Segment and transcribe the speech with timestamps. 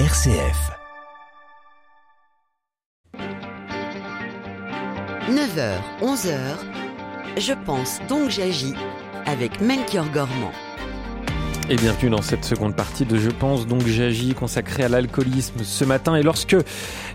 [0.00, 0.72] RCF.
[5.30, 6.30] 9h, 11h,
[7.38, 8.74] je pense donc j'agis
[9.24, 10.50] avec Melchior Gormand.
[11.70, 15.84] Et bienvenue dans cette seconde partie de Je pense donc j'agis consacrée à l'alcoolisme ce
[15.84, 16.16] matin.
[16.16, 16.56] Et lorsque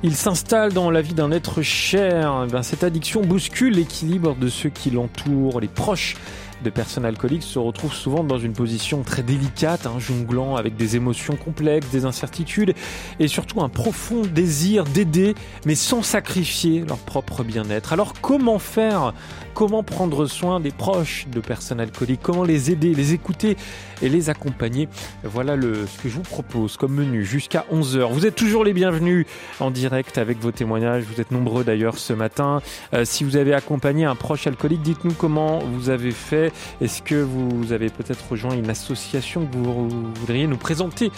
[0.01, 4.69] il s'installe dans la vie d'un être cher, eh cette addiction bouscule l'équilibre de ceux
[4.69, 6.15] qui l'entourent, les proches
[6.63, 10.95] de personnes alcooliques se retrouvent souvent dans une position très délicate, hein, jonglant avec des
[10.95, 12.73] émotions complexes, des incertitudes
[13.19, 17.93] et surtout un profond désir d'aider, mais sans sacrifier leur propre bien-être.
[17.93, 19.13] Alors comment faire
[19.59, 22.21] Comment prendre soin des proches de personnes alcooliques?
[22.23, 23.57] Comment les aider, les écouter
[24.01, 24.87] et les accompagner?
[25.25, 28.09] Voilà ce que je vous propose comme menu jusqu'à 11h.
[28.09, 29.25] Vous êtes toujours les bienvenus
[29.59, 31.03] en direct avec vos témoignages.
[31.03, 32.61] Vous êtes nombreux d'ailleurs ce matin.
[32.93, 36.53] Euh, si vous avez accompagné un proche alcoolique, dites-nous comment vous avez fait.
[36.79, 39.89] Est-ce que vous avez peut-être rejoint une association que vous
[40.21, 41.11] voudriez nous présenter?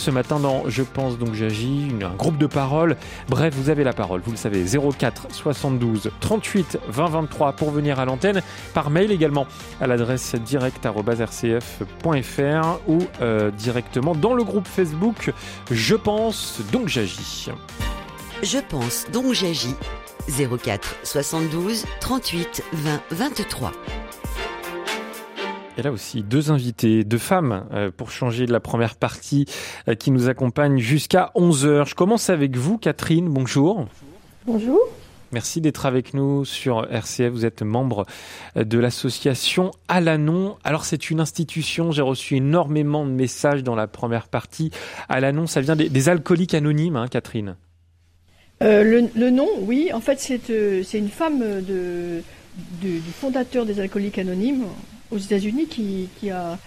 [0.00, 2.96] Ce matin dans Je pense donc j'agis, un groupe de parole.
[3.28, 8.00] Bref, vous avez la parole, vous le savez, 04 72 38 20 23 pour venir
[8.00, 8.42] à l'antenne,
[8.72, 9.46] par mail également
[9.80, 15.32] à l'adresse direct.rcf.fr ou euh, directement dans le groupe Facebook
[15.70, 17.50] Je pense donc j'agis.
[18.42, 19.74] Je pense donc j'agis
[20.28, 23.72] 04 72 38 20 23.
[25.80, 29.46] Et là aussi, deux invités, deux femmes, euh, pour changer de la première partie,
[29.88, 31.88] euh, qui nous accompagnent jusqu'à 11h.
[31.88, 33.30] Je commence avec vous, Catherine.
[33.30, 33.86] Bonjour.
[34.44, 34.78] Bonjour.
[35.32, 37.32] Merci d'être avec nous sur RCF.
[37.32, 38.04] Vous êtes membre
[38.58, 40.58] euh, de l'association Alanon.
[40.64, 44.70] Alors c'est une institution, j'ai reçu énormément de messages dans la première partie.
[45.08, 47.56] Alanon, ça vient des, alcooliques anonymes, hein, Catherine
[48.60, 49.88] le, nom, oui.
[49.94, 52.22] En fait, c'est une femme de,
[52.82, 54.66] du fondateur des alcooliques anonymes
[55.10, 56.58] aux États-Unis qui, a,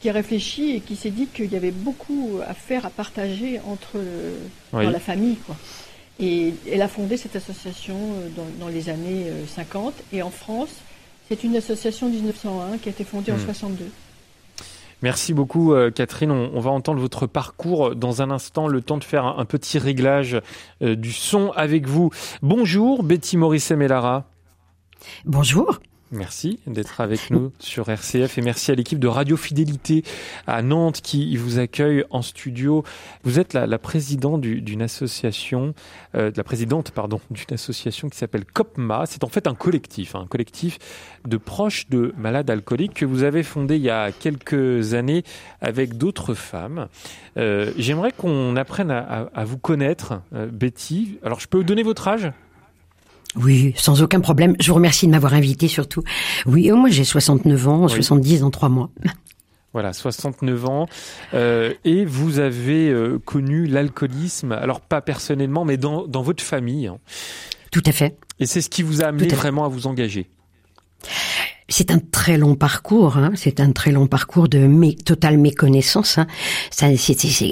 [0.00, 3.60] qui a réfléchi et qui s'est dit qu'il y avait beaucoup à faire, à partager
[3.66, 3.98] entre
[4.72, 5.36] dans la famille.
[5.36, 5.56] Quoi.
[6.20, 8.28] Et elle a fondé cette association euh,
[8.60, 9.94] dans, les années 50.
[9.94, 10.70] Euh, et en France,
[11.28, 13.84] c'est une association 1901 qui a été fondée en 62.
[13.84, 13.88] Hmm.
[15.02, 16.30] Merci beaucoup euh, Catherine.
[16.30, 20.38] On, va entendre votre parcours dans un instant, le temps de faire un, petit réglage
[20.82, 22.10] du son avec vous.
[22.42, 24.26] Bonjour Betty Maurice Melara.
[25.24, 25.80] Bonjour.
[26.12, 30.02] Merci d'être avec nous sur RCF et merci à l'équipe de Radio Fidélité
[30.48, 32.82] à Nantes qui vous accueille en studio.
[33.22, 35.72] Vous êtes la, présidente d'une association,
[36.16, 39.04] euh, la présidente pardon d'une association qui s'appelle COPMA.
[39.06, 40.78] C'est en fait un collectif, un collectif
[41.28, 45.22] de proches de malades alcooliques que vous avez fondé il y a quelques années
[45.60, 46.88] avec d'autres femmes.
[47.36, 51.18] Euh, j'aimerais qu'on apprenne à, vous connaître, euh, Betty.
[51.22, 52.32] Alors je peux vous donner votre âge?
[53.36, 54.56] Oui, sans aucun problème.
[54.60, 56.02] Je vous remercie de m'avoir invité surtout.
[56.46, 58.90] Oui, moi j'ai 69 ans, 70 dans trois mois.
[59.72, 60.88] Voilà, 69 ans.
[61.32, 66.88] Euh, et vous avez euh, connu l'alcoolisme, alors pas personnellement, mais dans, dans votre famille.
[66.88, 66.98] Hein.
[67.70, 68.16] Tout à fait.
[68.40, 70.28] Et c'est ce qui vous a amené vraiment à vous engager
[71.70, 73.30] c'est un très long parcours, hein.
[73.36, 76.18] c'est un très long parcours de mé totale méconnaissance.
[76.18, 76.26] Hein.
[76.70, 76.96] C'est,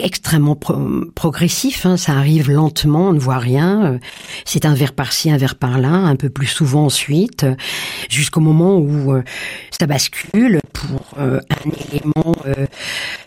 [0.02, 1.96] extrêmement progressif, hein.
[1.96, 3.94] ça arrive lentement, on ne voit rien.
[3.94, 3.98] Euh,
[4.44, 7.54] c'est un verre par-ci, un verre par-là, un peu plus souvent ensuite, euh,
[8.10, 9.22] jusqu'au moment où euh,
[9.78, 12.36] ça bascule pour un élément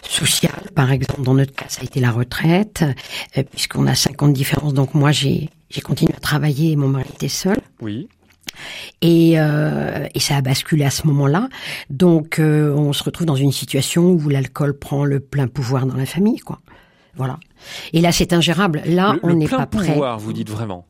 [0.04, 1.22] social, par exemple.
[1.22, 2.84] Dans notre cas, ça a été la retraite,
[3.52, 4.74] puisqu'on a 50 différences.
[4.74, 5.50] Donc moi, j'ai
[5.84, 7.58] continué à travailler, mon mari était seul.
[7.82, 8.08] Oui.
[9.02, 11.50] Et, euh, et, ça a basculé à ce moment-là.
[11.90, 15.96] Donc, euh, on se retrouve dans une situation où l'alcool prend le plein pouvoir dans
[15.96, 16.60] la famille, quoi.
[17.16, 17.40] Voilà.
[17.94, 18.82] Et là, c'est ingérable.
[18.86, 19.84] Là, on n'est pas prêt.
[19.84, 20.86] plein pouvoir, vous dites vraiment.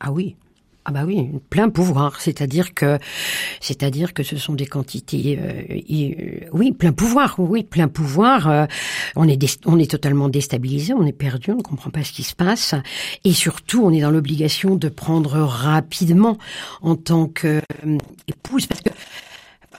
[0.00, 0.36] Ah oui.
[0.84, 2.98] Ah bah oui, plein pouvoir, c'est-à-dire que
[3.60, 8.66] c'est-à-dire que ce sont des quantités euh, euh, oui, plein pouvoir, oui, plein pouvoir, euh,
[9.14, 12.24] on est on est totalement déstabilisé, on est perdu, on ne comprend pas ce qui
[12.24, 12.74] se passe
[13.22, 16.36] et surtout on est dans l'obligation de prendre rapidement
[16.80, 17.62] en tant que
[18.26, 18.90] épouse parce que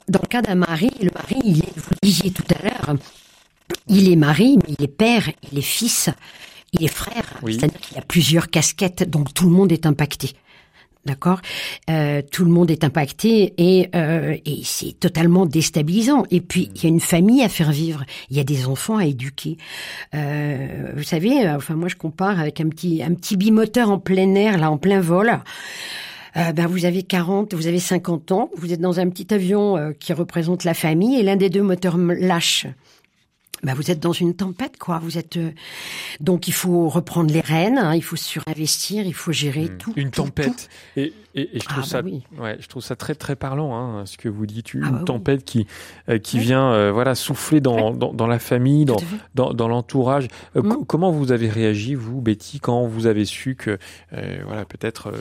[0.08, 2.96] dans le cas d'un mari, le mari, il est, vous le disiez tout à l'heure,
[3.90, 6.10] il est mari, mais il est père, il est fils,
[6.72, 7.26] il est frère.
[7.46, 10.32] C'est-à-dire qu'il y a plusieurs casquettes, donc tout le monde est impacté.
[11.06, 11.42] D'accord?
[11.90, 16.24] Euh, Tout le monde est impacté et, euh, et c'est totalement déstabilisant.
[16.32, 18.06] Et puis, il y a une famille à faire vivre.
[18.30, 19.58] Il y a des enfants à éduquer.
[20.16, 24.34] Euh, vous savez, enfin moi je compare avec un petit, un petit bimoteur en plein
[24.36, 25.40] air, là, en plein vol.
[26.36, 29.78] Euh, ben vous avez 40, vous avez 50 ans, vous êtes dans un petit avion
[29.78, 32.66] euh, qui représente la famille et l'un des deux moteurs lâche
[33.64, 35.00] bah vous êtes dans une tempête, quoi.
[35.00, 35.52] Vous êtes euh,
[36.20, 39.78] donc il faut reprendre les rênes, hein, il faut surinvestir, il faut gérer Hmm.
[39.78, 39.94] tout.
[39.96, 40.70] Une tout, tempête.
[40.98, 42.24] Et, et, et je trouve Ah, ça, bah oui.
[42.40, 44.74] ouais, je trouve ça très très parlant, hein, ce que vous dites.
[44.74, 45.06] Une Ah, bah oui.
[45.06, 45.66] tempête qui
[46.10, 46.44] euh, qui Oui.
[46.44, 48.98] vient, euh, voilà, souffler dans, dans dans la famille, dans
[49.36, 50.28] dans, dans l'entourage.
[50.56, 50.70] Euh, Mm.
[50.70, 53.78] co- Comment vous avez réagi, vous, Betty, quand vous avez su que,
[54.14, 55.12] euh, voilà, peut-être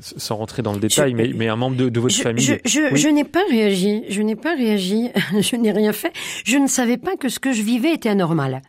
[0.00, 2.44] sans rentrer dans le détail, Je- mais mais un membre de, de votre Je, famille.
[2.44, 4.04] je, je, je n'ai pas réagi.
[4.08, 5.10] Je n'ai pas réagi.
[5.40, 6.12] je n'ai rien fait.
[6.44, 8.62] Je ne savais pas que ce que je vivais était anormal.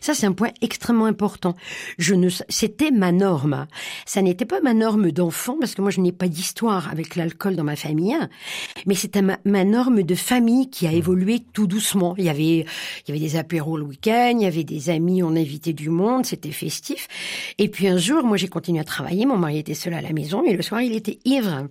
[0.00, 1.54] Ça, c'est un point extrêmement important.
[1.98, 3.66] Je ne, c'était ma norme.
[4.04, 7.56] Ça n'était pas ma norme d'enfant, parce que moi, je n'ai pas d'histoire avec l'alcool
[7.56, 8.16] dans ma famille,
[8.86, 12.14] mais c'était ma, ma norme de famille qui a évolué tout doucement.
[12.18, 12.64] Il y avait, il
[13.08, 16.26] y avait des apéros le week-end, il y avait des amis, on invitait du monde,
[16.26, 17.08] c'était festif.
[17.58, 19.26] Et puis un jour, moi, j'ai continué à travailler.
[19.26, 21.68] Mon mari était seul à la maison, et le soir, il était ivre.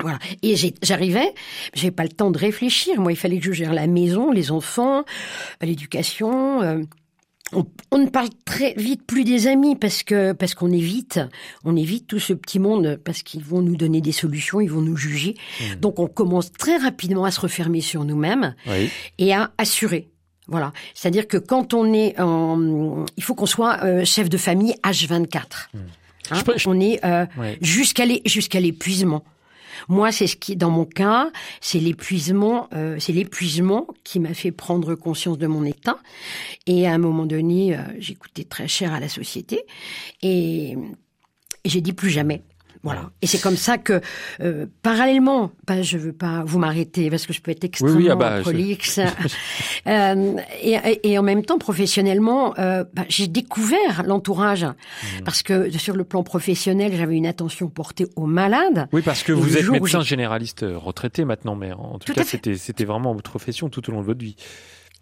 [0.00, 0.18] Voilà.
[0.42, 1.34] Et j'arrivais,
[1.74, 3.00] j'avais pas le temps de réfléchir.
[3.00, 5.04] Moi, il fallait que je gère la maison, les enfants,
[5.60, 6.62] l'éducation.
[6.62, 6.82] euh,
[7.52, 11.20] on, on ne parle très vite plus des amis parce que parce qu'on évite,
[11.64, 14.82] on évite tout ce petit monde parce qu'ils vont nous donner des solutions, ils vont
[14.82, 15.34] nous juger.
[15.80, 18.90] Donc on commence très rapidement à se refermer sur nous-mêmes Oui.
[19.18, 20.08] et à assurer.
[20.50, 24.74] Voilà, c'est-à-dire que quand on est, en, il faut qu'on soit euh, chef de famille
[24.82, 25.68] H24.
[25.74, 25.78] Hein,
[26.34, 27.58] Je peux- je- On est euh, Ouais.
[27.60, 29.22] jusqu'à l'é- jusqu'à l'épuisement.
[29.88, 31.30] Moi, c'est ce qui, dans mon cas,
[31.60, 35.98] c'est l'épuisement, euh, c'est l'épuisement qui m'a fait prendre conscience de mon état.
[36.66, 39.62] Et à un moment donné, euh, j'ai coûté très cher à la société,
[40.22, 40.76] et
[41.64, 42.42] j'ai dit plus jamais.
[42.82, 43.10] Voilà.
[43.22, 44.00] Et c'est comme ça que,
[44.40, 48.08] euh, parallèlement, pas, je veux pas vous m'arrêter parce que je peux être extrêmement oui,
[48.10, 49.00] ah bah, je- prolixe.
[49.86, 55.24] Euh, et, en même temps, professionnellement, euh, bah, j'ai découvert l'entourage Mmh.
[55.24, 58.88] parce que sur le plan professionnel, j'avais une attention portée aux malades.
[58.92, 62.24] Oui, parce que Et vous êtes médecin généraliste retraité maintenant, mais en tout, Tout cas,
[62.24, 64.36] c'était c'était vraiment votre profession tout au long de votre vie.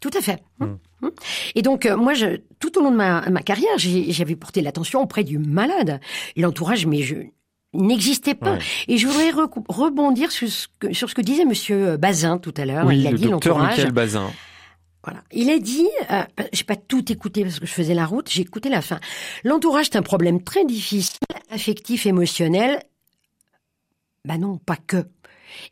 [0.01, 0.43] Tout à fait.
[0.59, 0.67] Mm.
[1.01, 1.09] Mm.
[1.55, 5.01] Et donc, euh, moi, je, tout au long de ma, ma carrière, j'avais porté l'attention
[5.01, 6.01] auprès du malade.
[6.37, 7.17] L'entourage, mais je
[7.77, 8.55] n'existait pas.
[8.55, 8.59] Ouais.
[8.89, 9.31] Et je voudrais
[9.69, 12.87] rebondir sur ce, que, sur ce que disait Monsieur Bazin tout à l'heure.
[12.87, 13.59] oui, Il a le dit docteur.
[13.59, 14.31] Michael Bazin.
[15.05, 15.23] Voilà.
[15.31, 18.43] Il a dit, euh, j'ai pas tout écouté parce que je faisais la route, j'ai
[18.43, 18.99] écouté la fin.
[19.45, 21.19] L'entourage, c'est un problème très difficile,
[21.49, 22.83] affectif, émotionnel.
[24.25, 25.07] Bah non, pas que.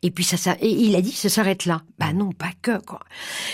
[0.03, 1.81] Et puis ça, ça et il a dit, ça s'arrête là.
[1.99, 2.99] Bah non, pas que quoi.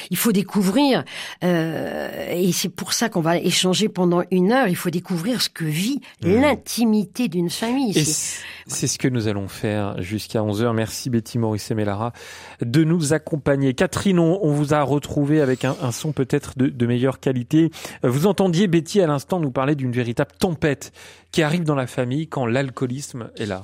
[0.09, 1.03] Il faut découvrir,
[1.43, 4.67] euh, et c'est pour ça qu'on va échanger pendant une heure.
[4.67, 6.01] Il faut découvrir ce que vit
[6.41, 7.93] l'intimité d'une famille.
[7.93, 10.73] C'est- ce que nous allons faire jusqu'à 11h.
[10.73, 12.13] Merci Betty Maurice et Mélara
[12.61, 13.73] de nous accompagner.
[13.73, 17.71] Catherine, on, on vous a retrouvé avec un, un son peut-être de, de meilleure qualité.
[18.03, 20.91] Vous entendiez Betty à l'instant nous parler d'une véritable tempête
[21.31, 23.61] qui arrive dans la famille quand l'alcoolisme est là.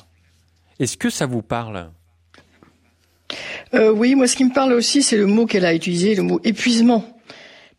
[0.80, 1.90] Est-ce que ça vous parle?
[3.74, 6.24] Euh, oui, moi, ce qui me parle aussi, c'est le mot qu'elle a utilisé, le
[6.24, 7.04] mot épuisement.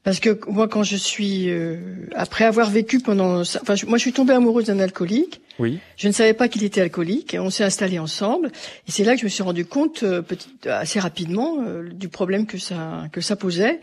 [0.05, 1.77] Parce que moi, quand je suis, euh,
[2.15, 5.41] après avoir vécu pendant, enfin, je- moi, je suis tombée amoureuse d'un alcoolique.
[5.59, 5.79] Oui.
[5.97, 7.35] Je ne savais pas qu'il était alcoolique.
[7.35, 8.49] et On s'est installés ensemble,
[8.87, 12.09] et c'est là que je me suis rendu compte, euh, petit, assez rapidement, euh, du
[12.09, 13.81] problème que ça que ça posait.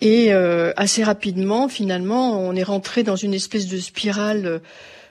[0.00, 4.60] Et euh, assez rapidement, finalement, on est rentré dans une espèce de spirale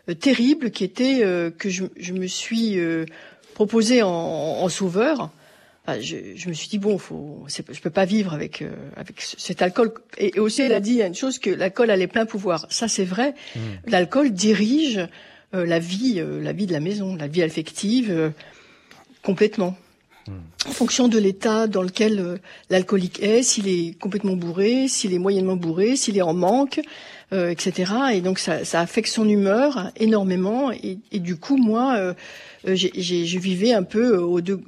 [0.09, 3.05] euh, terrible qui était euh, que je, je me suis euh,
[3.53, 5.29] proposé en, en sauveur.
[5.89, 8.71] Enfin, je, je me suis dit bon, faut, c'est- je peux pas vivre avec euh,
[8.97, 9.93] avec ce- cet alcool.
[10.17, 12.65] Et, et aussi, elle a dit une chose que l'alcool a les pleins pouvoirs.
[12.69, 13.35] Ça, c'est vrai.
[13.55, 13.59] Mmh.
[13.87, 14.99] L'alcool dirige
[15.55, 18.29] euh, la vie, euh, la vie de la maison, la vie affective euh,
[19.23, 19.77] complètement.
[20.67, 22.37] En fonction de l'état dans lequel euh,
[22.69, 26.81] l'alcoolique est, s'il est complètement bourré, s'il est moyennement bourré, s'il est en manque,
[27.31, 27.93] euh, etc.
[28.13, 30.69] Et donc ça, ça affecte son humeur énormément.
[30.73, 32.13] Et, et du coup, moi,
[32.65, 34.59] j'ai- j'ai- je vivais un peu euh, au deux.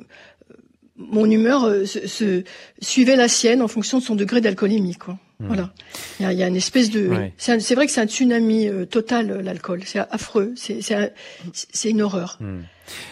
[1.00, 2.44] Mon humeur euh, se, se-
[2.82, 5.18] suivait la sienne en fonction de son degré d'alcoolémie, quoi.
[5.42, 5.72] Voilà.
[6.20, 7.08] Il y a, il y a une espèce de.
[7.08, 7.32] Ouais.
[7.38, 9.84] C'est vrai que c'est un tsunami euh, total euh, l'alcool.
[9.86, 10.52] C'est affreux.
[10.58, 11.10] C'est c'est un-
[11.54, 12.38] c'est une horreur.
[12.42, 12.64] Hmm.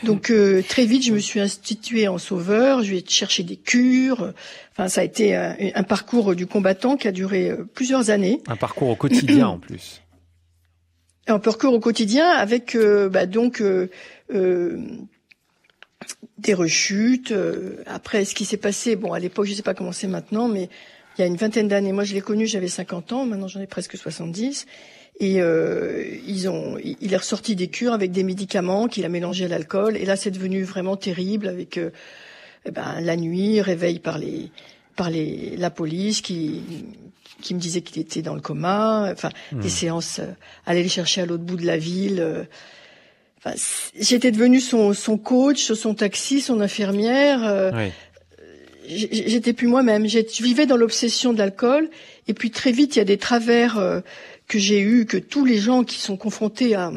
[0.04, 2.84] Donc euh, très vite, je me suis instituée en sauveur.
[2.84, 4.34] Je vais chercher des cures.
[4.74, 8.42] Enfin, ça a été un, un parcours du combattant qui a duré euh, plusieurs années.
[8.50, 10.02] Un parcours au quotidien en plus.
[11.28, 13.90] Un parcours au quotidien avec euh, bah, donc euh,
[14.34, 14.78] euh,
[16.38, 17.32] des rechutes.
[17.32, 20.48] euh, après, ce qui s'est passé, bon, à l'époque, je sais pas comment c'est maintenant,
[20.48, 20.70] mais
[21.18, 23.60] il y a une vingtaine d'années, moi je l'ai connu, j'avais 50 ans, maintenant j'en
[23.60, 24.68] ai presque 70.
[25.20, 29.46] Et euh, ils ont, il est ressorti des cures avec des médicaments qu'il a mélangés
[29.46, 29.98] à l'alcool.
[29.98, 31.90] Et là, c'est devenu vraiment terrible avec euh,
[32.66, 34.52] eh ben, la nuit, réveil par les,
[34.96, 36.62] par les, la police qui,
[37.42, 39.10] qui me disait qu'il était dans le coma.
[39.12, 40.28] Enfin, des séances, euh,
[40.68, 42.48] aller le chercher à l'autre bout de la ville.
[43.38, 43.56] Enfin,
[44.00, 47.44] j'étais devenue son, son coach, son taxi, son infirmière.
[47.46, 47.92] euh, Oui.
[48.88, 50.08] j'étais plus moi-même.
[50.08, 51.90] Je vivais dans l'obsession de l'alcool.
[52.28, 54.02] Et puis très vite, il y a des travers euh,
[54.48, 56.92] que j'ai eus, que tous les gens qui sont confrontés à,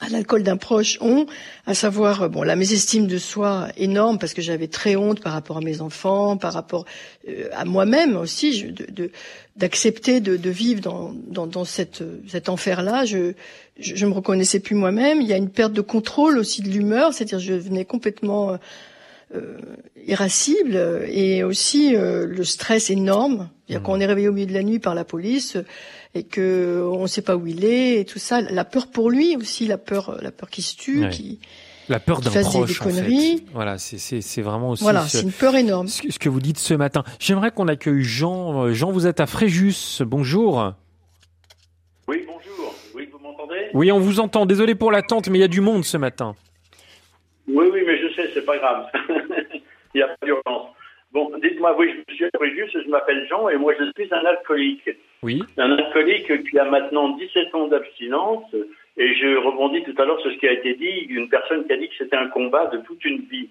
[0.00, 1.26] à l'alcool d'un proche ont,
[1.66, 5.34] à savoir euh, bon la mésestime de soi énorme parce que j'avais très honte par
[5.34, 6.84] rapport à mes enfants, par rapport
[7.28, 9.10] euh, à moi-même aussi, de,
[9.56, 13.04] d'accepter de, de, vivre dans, dans, dans cette, cet enfer-là.
[13.04, 13.34] Je,
[13.78, 15.20] je, je me reconnaissais plus moi-même.
[15.20, 18.58] Il y a une perte de contrôle aussi de l'humeur, c'est-à-dire je devenais complètement
[19.34, 19.56] euh,
[20.06, 20.78] irascible
[21.08, 23.48] et aussi euh, le stress énorme.
[23.68, 23.78] Mmh.
[23.78, 25.56] Quand on est réveillé au milieu de la nuit par la police
[26.14, 29.10] et que on ne sait pas où il est et tout ça, la peur pour
[29.10, 31.40] lui aussi, la peur, la peur qui se tue, qui
[31.88, 33.42] la peur d'un proche, en fait.
[33.52, 34.82] Voilà, c'est vraiment aussi.
[34.82, 35.88] Voilà, c'est une peur énorme.
[35.88, 37.02] Ce, que vous dites ce matin.
[37.18, 38.72] J'aimerais qu'on accueille Jean.
[38.72, 40.02] Jean, vous êtes à Fréjus.
[40.02, 40.74] Bonjour.
[42.08, 42.74] Oui, bonjour.
[42.94, 44.46] Oui, vous m'entendez Oui, on vous entend.
[44.46, 46.36] Désolé pour l'attente, mais il y a du monde ce matin.
[47.48, 48.86] Oui, oui, mais je sais, c'est pas grave.
[49.94, 50.68] il n'y a pas d'urgence.
[51.12, 54.90] Bon, dites-moi, oui, je suis je m'appelle Jean et moi je suis un alcoolique.
[55.22, 55.42] Oui.
[55.58, 58.44] Un alcoolique qui a maintenant 17 ans d'abstinence
[58.96, 61.72] et je rebondis tout à l'heure sur ce qui a été dit, une personne qui
[61.72, 63.48] a dit que c'était un combat de toute une vie.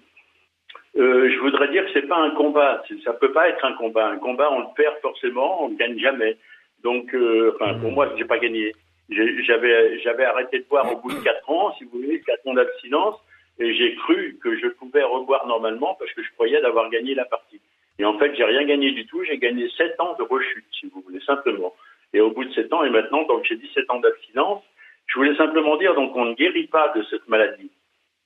[0.96, 4.08] Euh, je voudrais dire que c'est pas un combat, ça peut pas être un combat.
[4.08, 6.36] Un combat, on le perd forcément, on ne gagne jamais.
[6.82, 8.72] Donc, euh, enfin, pour moi, j'ai pas gagné.
[9.10, 12.54] J'avais, j'avais arrêté de boire au bout de quatre ans, si vous voulez, quatre ans
[12.54, 13.16] d'abstinence,
[13.58, 17.24] et j'ai cru que je pouvais reboire normalement parce que je croyais d'avoir gagné la
[17.24, 17.60] partie.
[17.98, 19.22] Et en fait, j'ai rien gagné du tout.
[19.24, 21.72] J'ai gagné sept ans de rechute, si vous voulez, simplement.
[22.12, 24.62] Et au bout de sept ans, et maintenant, donc j'ai 17 ans d'abstinence,
[25.06, 27.70] je voulais simplement dire donc on ne guérit pas de cette maladie.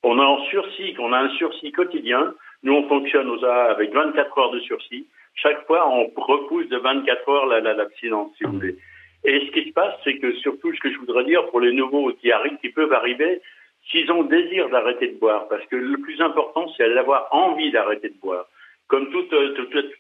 [0.03, 2.35] On a en sursis, on a un sursis quotidien.
[2.63, 5.07] Nous, on fonctionne aux A avec 24 heures de sursis.
[5.35, 8.77] Chaque fois, on repousse de 24 heures l'abstinence, si vous voulez.
[9.29, 11.73] Et ce qui se passe, c'est que surtout, ce que je voudrais dire pour les
[11.73, 13.43] nouveaux qui arrivent, qui peuvent arriver,
[13.91, 18.09] s'ils ont désir d'arrêter de boire, parce que le plus important, c'est d'avoir envie d'arrêter
[18.09, 18.47] de boire.
[18.87, 19.29] Comme toute,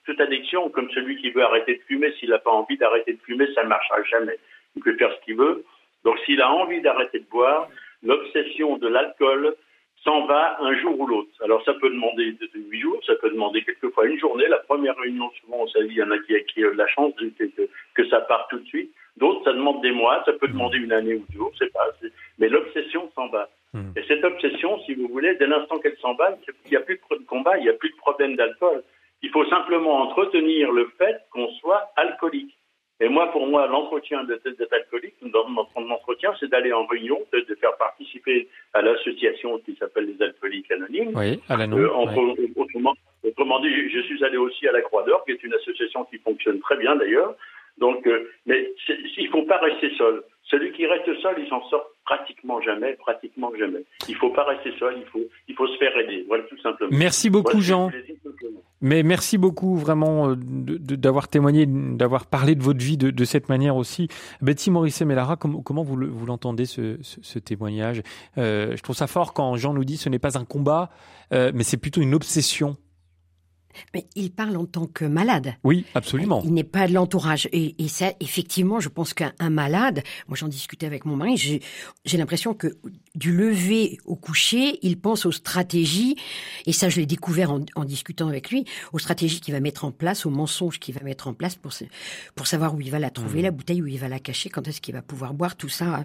[0.06, 3.18] toute, addiction, comme celui qui veut arrêter de fumer, s'il n'a pas envie d'arrêter de
[3.18, 4.38] fumer, ça ne marchera jamais.
[4.76, 5.62] Il peut faire ce qu'il veut.
[6.04, 7.68] Donc s'il a envie d'arrêter de boire,
[8.02, 9.54] l'obsession de l'alcool
[10.04, 11.28] s'en va un jour ou l'autre.
[11.44, 14.46] Alors ça peut demander huit jours, ça peut demander quelquefois une journée.
[14.48, 17.68] La première réunion, souvent, on il y en a qui, ont la chance de, que,
[17.92, 18.90] que, ça part tout de suite.
[19.18, 21.86] D'autres, ça demande des mois, ça peut demander une année ou deux, on sait pas.
[22.38, 23.48] Mais l'obsession s'en va.
[23.74, 23.90] Hmm.
[23.96, 26.96] Et cette obsession, si vous voulez, dès l'instant qu'elle s'en va, il n'y a plus
[26.96, 28.82] de combat, il n'y a plus de problème d'alcool.
[29.22, 32.54] Il faut simplement entretenir le fait qu'on soit alcoolique.
[33.00, 37.54] Et moi, pour moi, l'entretien d'être alcoolique, mon entretien, c'est d'aller en réunion, de, de,
[37.54, 41.12] faire participer à l'association qui s'appelle les alcooliques anonymes.
[41.14, 41.88] Oui, à la euh,
[42.56, 46.04] autrement, autrement, dit, je, suis allé aussi à la Croix d'Or, qui est une association
[46.06, 47.36] qui fonctionne très bien d'ailleurs.
[47.80, 48.72] Donc, euh, mais
[49.16, 50.22] il ne faut pas rester seul.
[50.44, 53.84] Celui qui reste seul, il s'en sort pratiquement jamais, pratiquement jamais.
[54.08, 56.24] Il ne faut pas rester seul, il faut, il faut se faire aider.
[56.26, 56.90] Voilà tout simplement.
[56.90, 57.90] Merci beaucoup, Jean.
[58.80, 63.48] Mais merci beaucoup vraiment euh, d'avoir témoigné, d'avoir parlé de votre vie de, de cette
[63.48, 64.08] manière aussi.
[64.40, 68.02] Betty Morisset Mellara, comment, comment vous l'entendez ce, ce, ce, témoignage?
[68.38, 70.90] Euh, Je trouve ça fort quand Jean nous dit ce n'est pas un combat,
[71.34, 72.76] euh, mais c'est plutôt une obsession
[73.94, 75.54] mais il parle en tant que malade.
[75.64, 76.42] Oui, absolument.
[76.44, 77.48] Il n'est pas de l'entourage.
[77.52, 81.60] Et, et, ça, effectivement, je pense qu'un malade, moi j'en discutais avec mon mari,
[82.04, 82.78] j'ai l'impression que
[83.14, 86.16] du lever au coucher, il pense aux stratégies,
[86.66, 89.84] et ça je l'ai découvert en, en, discutant avec lui, aux stratégies qu'il va mettre
[89.84, 91.72] en place, aux mensonges qu'il va mettre en place pour,
[92.34, 93.44] pour savoir où il va la trouver, mmh.
[93.44, 96.04] la bouteille, où il va la cacher, quand est-ce qu'il va pouvoir boire, tout ça.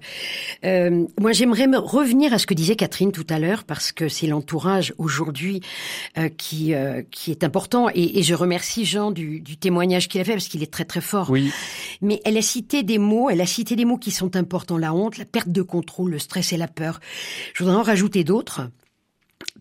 [0.66, 4.28] Euh, moi j'aimerais revenir à ce que disait Catherine tout à l'heure, parce que c'est
[4.28, 5.62] l'entourage aujourd'hui
[6.18, 10.20] euh, qui, euh, qui est important et, et je remercie Jean du, du témoignage qu'il
[10.22, 11.30] a fait parce qu'il est très très fort.
[11.30, 11.52] Oui.
[12.02, 14.92] Mais elle a cité des mots, elle a cité des mots qui sont importants la
[14.92, 17.00] honte, la perte de contrôle, le stress et la peur.
[17.54, 18.62] Je voudrais en rajouter d'autres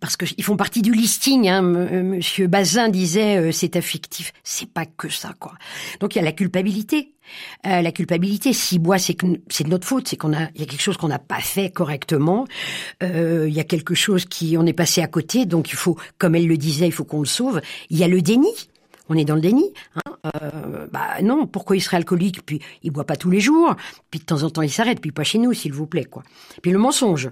[0.00, 1.48] parce qu'ils font partie du listing.
[1.48, 1.62] Hein.
[1.62, 4.32] Monsieur Bazin disait euh, c'est affectif.
[4.42, 5.54] C'est pas que ça, quoi.
[6.00, 7.14] Donc il y a la culpabilité.
[7.66, 10.60] Euh, la culpabilité, si boit, c'est que c'est de notre faute, c'est qu'on a, il
[10.60, 12.46] y a quelque chose qu'on n'a pas fait correctement.
[13.02, 15.96] Euh, il y a quelque chose qui on est passé à côté, donc il faut,
[16.18, 17.60] comme elle le disait, il faut qu'on le sauve.
[17.90, 18.52] Il y a le déni
[19.12, 19.72] on est dans le déni.
[19.96, 23.74] Hein euh, bah non, pourquoi il serait alcoolique Puis il boit pas tous les jours.
[24.10, 25.00] Puis de temps en temps il s'arrête.
[25.00, 26.22] Puis pas chez nous, s'il vous plaît, quoi.
[26.62, 27.30] Puis le mensonge.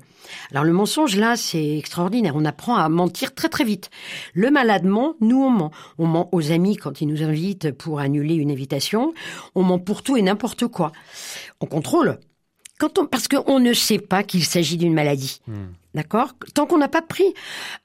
[0.51, 2.35] Alors le mensonge là, c'est extraordinaire.
[2.37, 3.91] On apprend à mentir très très vite.
[4.35, 5.71] Le malade ment, nous on ment.
[5.99, 9.15] On ment aux amis quand ils nous invitent pour annuler une invitation.
[9.55, 10.93] On ment pour tout et n'importe quoi.
[11.61, 12.19] On contrôle.
[12.81, 15.43] Quand on, parce qu'on ne sait pas qu'il s'agit d'une maladie.
[15.47, 15.67] Hmm.
[15.93, 16.35] D'accord?
[16.55, 17.35] Tant qu'on n'a pas pris,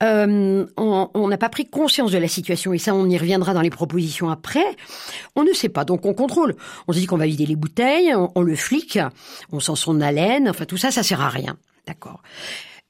[0.04, 3.62] euh, on n'a pas pris conscience de la situation, et ça, on y reviendra dans
[3.62, 4.64] les propositions après.
[5.36, 6.56] On ne sait pas, donc on contrôle.
[6.88, 9.00] On se dit qu'on va vider les bouteilles, on, le flic,
[9.52, 11.58] on sent son haleine, enfin tout ça, ça sert à rien.
[11.88, 12.22] D'accord?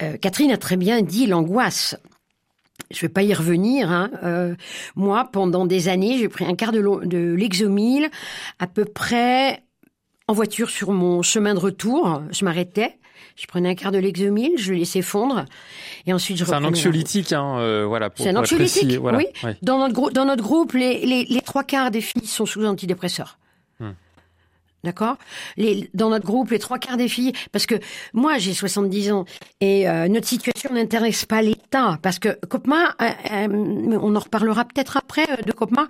[0.03, 1.95] Euh, Catherine a très bien dit l'angoisse.
[2.91, 3.89] je vais pas y revenir.
[3.89, 4.11] Hein.
[4.23, 4.53] Euh,
[4.95, 8.11] moi, pendant des années, j'ai pris un quart de, de Lexomil,
[8.59, 9.64] à peu près
[10.27, 12.21] en voiture sur mon chemin de retour.
[12.31, 12.97] Je m'arrêtais,
[13.35, 15.45] je prenais un quart de Lexomil, je le laissais fondre,
[16.05, 16.45] et ensuite je.
[16.45, 18.09] C'est un anxiolytique, hein, euh, voilà.
[18.15, 19.27] C'est un anxiolytique, oui.
[19.61, 23.37] Dans notre dans notre groupe, les, les, les trois quarts des filles sont sous antidépresseurs.
[23.79, 23.91] Hmm.
[24.83, 25.17] D'accord?
[25.57, 27.75] Les, Dans notre groupe, les trois quarts des filles, parce que
[28.13, 29.25] moi j'ai 70 ans
[29.59, 34.63] et euh, notre situation n'intéresse pas l'État, parce que Copma, euh, euh, on en reparlera
[34.63, 35.87] peut-être après de Copma,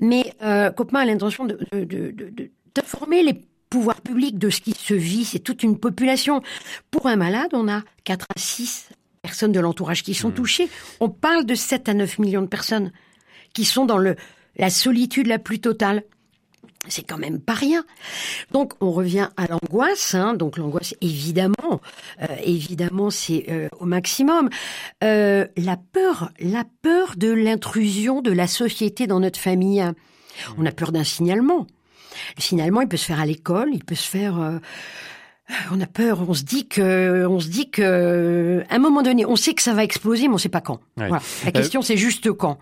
[0.00, 0.34] mais
[0.76, 4.72] Copma a l'intention de, de, de, de, de former les pouvoirs publics de ce qui
[4.72, 6.42] se vit, c'est toute une population.
[6.90, 8.88] Pour un malade, on a 4 à 6
[9.22, 10.34] personnes de l'entourage qui sont mmh.
[10.34, 10.68] touchées.
[11.00, 12.92] On parle de 7 à 9 millions de personnes
[13.52, 14.16] qui sont dans le,
[14.56, 16.02] la solitude la plus totale
[16.86, 17.84] c'est quand même pas rien.
[18.52, 20.14] Donc on revient à l'angoisse.
[20.14, 20.34] Hein.
[20.34, 21.80] Donc l'angoisse, évidemment,
[22.22, 24.48] euh, évidemment, c'est euh, au maximum.
[25.04, 29.84] Euh, la peur, la peur de l'intrusion de la société dans notre famille.
[30.56, 31.66] On a peur d'un signalement.
[32.36, 34.60] Le signalement, il peut se faire à l'école, il peut se faire.
[35.70, 39.24] on a peur, on se dit que, on se dit que, à un moment donné,
[39.26, 40.80] on sait que ça va exploser, mais on sait pas quand.
[40.96, 41.20] Voilà.
[41.44, 42.58] La question, c'est juste quand.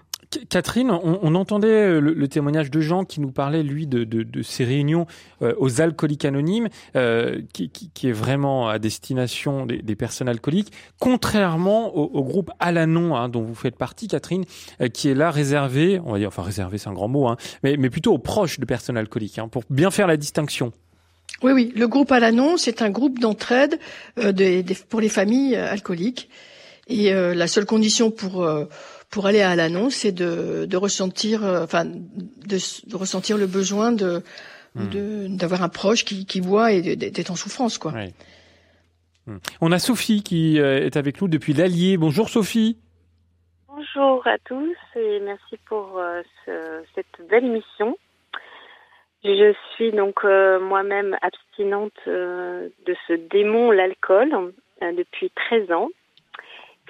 [0.49, 4.65] Catherine, on, entendait euh, le, témoignage de Jean qui nous parlait, lui, de, de, ces
[4.65, 5.07] réunions
[5.43, 10.73] euh, aux alcooliques anonymes, euh, qui, qui, est vraiment à destination des, des personnes alcooliques,
[10.99, 14.45] contrairement au, groupe Alanon, hein, dont vous faites partie, Catherine,
[14.93, 17.77] qui est là réservé, on va dire, enfin réservé, c'est un grand mot, hein, mais,
[17.77, 20.73] mais plutôt aux proches de personnes alcooliques, hein, pour bien faire la distinction.
[21.43, 23.79] Oui, oui, le groupe Alanon, c'est un groupe d'entraide
[24.89, 26.29] pour les familles alcooliques.
[26.89, 28.49] Et la seule condition pour
[29.17, 33.91] pour aller à l'annonce, c'est de, de, ressentir, euh, enfin, de, de, ressentir le besoin
[33.91, 34.23] de
[34.75, 35.35] hmm.
[35.39, 37.93] d'avoir un proche qui, qui voit et d'être en souffrance, quoi.
[39.27, 39.39] Hmm.
[39.63, 41.97] On a Sophie qui euh, est avec nous depuis l'Allier.
[41.97, 42.77] Bonjour Sophie.
[43.69, 47.97] Bonjour à tous et merci pour euh, ce, cette belle émission.
[49.25, 55.89] Je suis donc moi-même abstinente de ce démon, l'alcool, depuis 13 ans.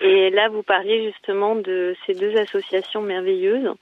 [0.00, 3.75] Et là, vous parliez justement de ces deux associations merveilleuses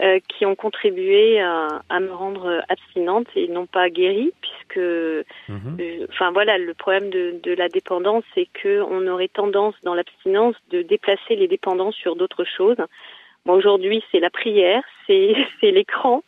[0.00, 5.76] euh, qui ont contribué à, à, me rendre abstinente et non pas guérie, puisque, mhm.
[5.78, 9.94] euh, enfin voilà, le problème de, de la dépendance, c'est que on aurait tendance dans
[9.94, 12.78] l'abstinence de déplacer les dépendants sur d'autres choses.
[13.48, 16.22] Aujourd'hui, c'est la prière, c'est l'écran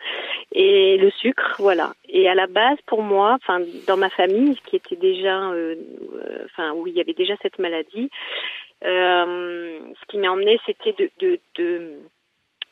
[0.53, 1.93] et le sucre, voilà.
[2.09, 5.75] Et à la base, pour moi, enfin dans ma famille, qui était déjà, euh,
[6.15, 8.11] euh enfin où il y avait déjà cette maladie,
[8.85, 11.93] euh, ce qui m'a emmené, c'était de, de, de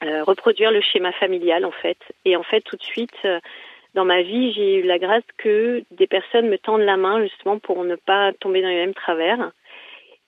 [0.05, 1.99] euh, reproduire le schéma familial en fait.
[2.25, 3.39] Et en fait, tout de suite, euh,
[3.95, 7.59] dans ma vie, j'ai eu la grâce que des personnes me tendent la main justement
[7.59, 9.53] pour ne pas tomber dans les mêmes travers.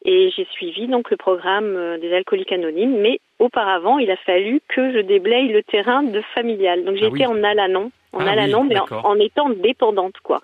[0.05, 4.93] Et j'ai suivi donc le programme des alcooliques anonymes, mais auparavant, il a fallu que
[4.93, 6.85] je déblaye le terrain de familial.
[6.85, 10.43] Donc j'étais ah en Alanon en ah allant, mais en, étant dépendante, quoi.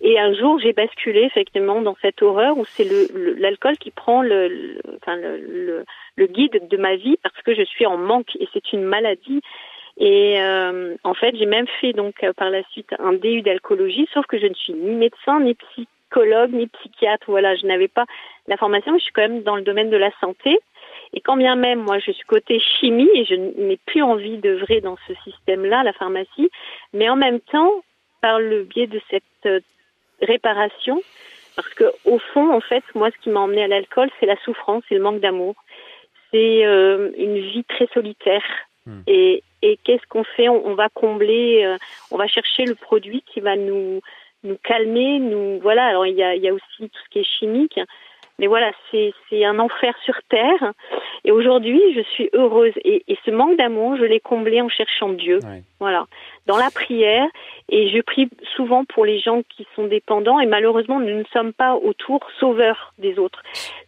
[0.00, 4.22] Et un jour, j'ai basculé effectivement dans cette horreur où c'est le l'alcool qui prend
[4.22, 5.84] le, enfin, le,
[6.16, 9.40] le, guide de ma vie parce que je suis en manque et c'est une maladie.
[9.98, 14.08] Et euh, en fait, j'ai même fait donc euh, par la suite un DU d'alcoolologie,
[14.12, 17.24] sauf que je ne suis ni médecin ni psychologue ni psychiatre.
[17.28, 18.04] Voilà, je n'avais pas
[18.46, 20.58] la formation, mais je suis quand même dans le domaine de la santé.
[21.12, 24.80] Et quand bien même, moi, je suis côté chimie et je n'ai plus envie d'œuvrer
[24.80, 26.50] dans ce système-là, la pharmacie,
[26.92, 27.72] mais en même temps,
[28.20, 29.60] par le biais de cette euh,
[30.20, 31.00] réparation,
[31.54, 34.36] parce que au fond, en fait, moi, ce qui m'a emmené à l'alcool, c'est la
[34.44, 35.54] souffrance, c'est le manque d'amour,
[36.30, 38.44] c'est euh, une vie très solitaire.
[38.84, 39.00] Hmm.
[39.06, 40.48] Et, et qu'est-ce qu'on fait?
[40.48, 41.76] On, va combler, euh,
[42.10, 44.00] on va chercher le produit qui va nous
[44.44, 45.86] nous calmer, nous voilà.
[45.86, 47.80] Alors il y a, il y a aussi tout ce qui est chimique,
[48.38, 50.72] mais voilà, c'est un enfer sur terre.
[51.24, 52.74] Et aujourd'hui, je suis heureuse.
[52.84, 55.38] Et, et ce manque d'amour, je l'ai comblé en cherchant Dieu.
[55.80, 56.06] Voilà,
[56.46, 57.26] dans la prière.
[57.70, 60.38] Et je prie souvent pour les gens qui sont dépendants.
[60.38, 63.42] Et malheureusement, nous ne sommes pas autour sauveurs des autres.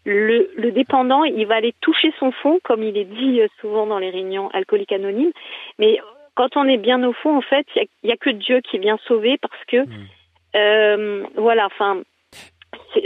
[0.07, 3.99] Le, le dépendant, il va aller toucher son fond, comme il est dit souvent dans
[3.99, 5.33] les réunions alcooliques anonymes.
[5.79, 5.99] Mais
[6.37, 8.99] quand on est bien au fond, en fait, il n'y a, que Dieu qui vient
[9.07, 10.07] sauver parce que, hmm.
[10.57, 12.03] euh, voilà, enfin,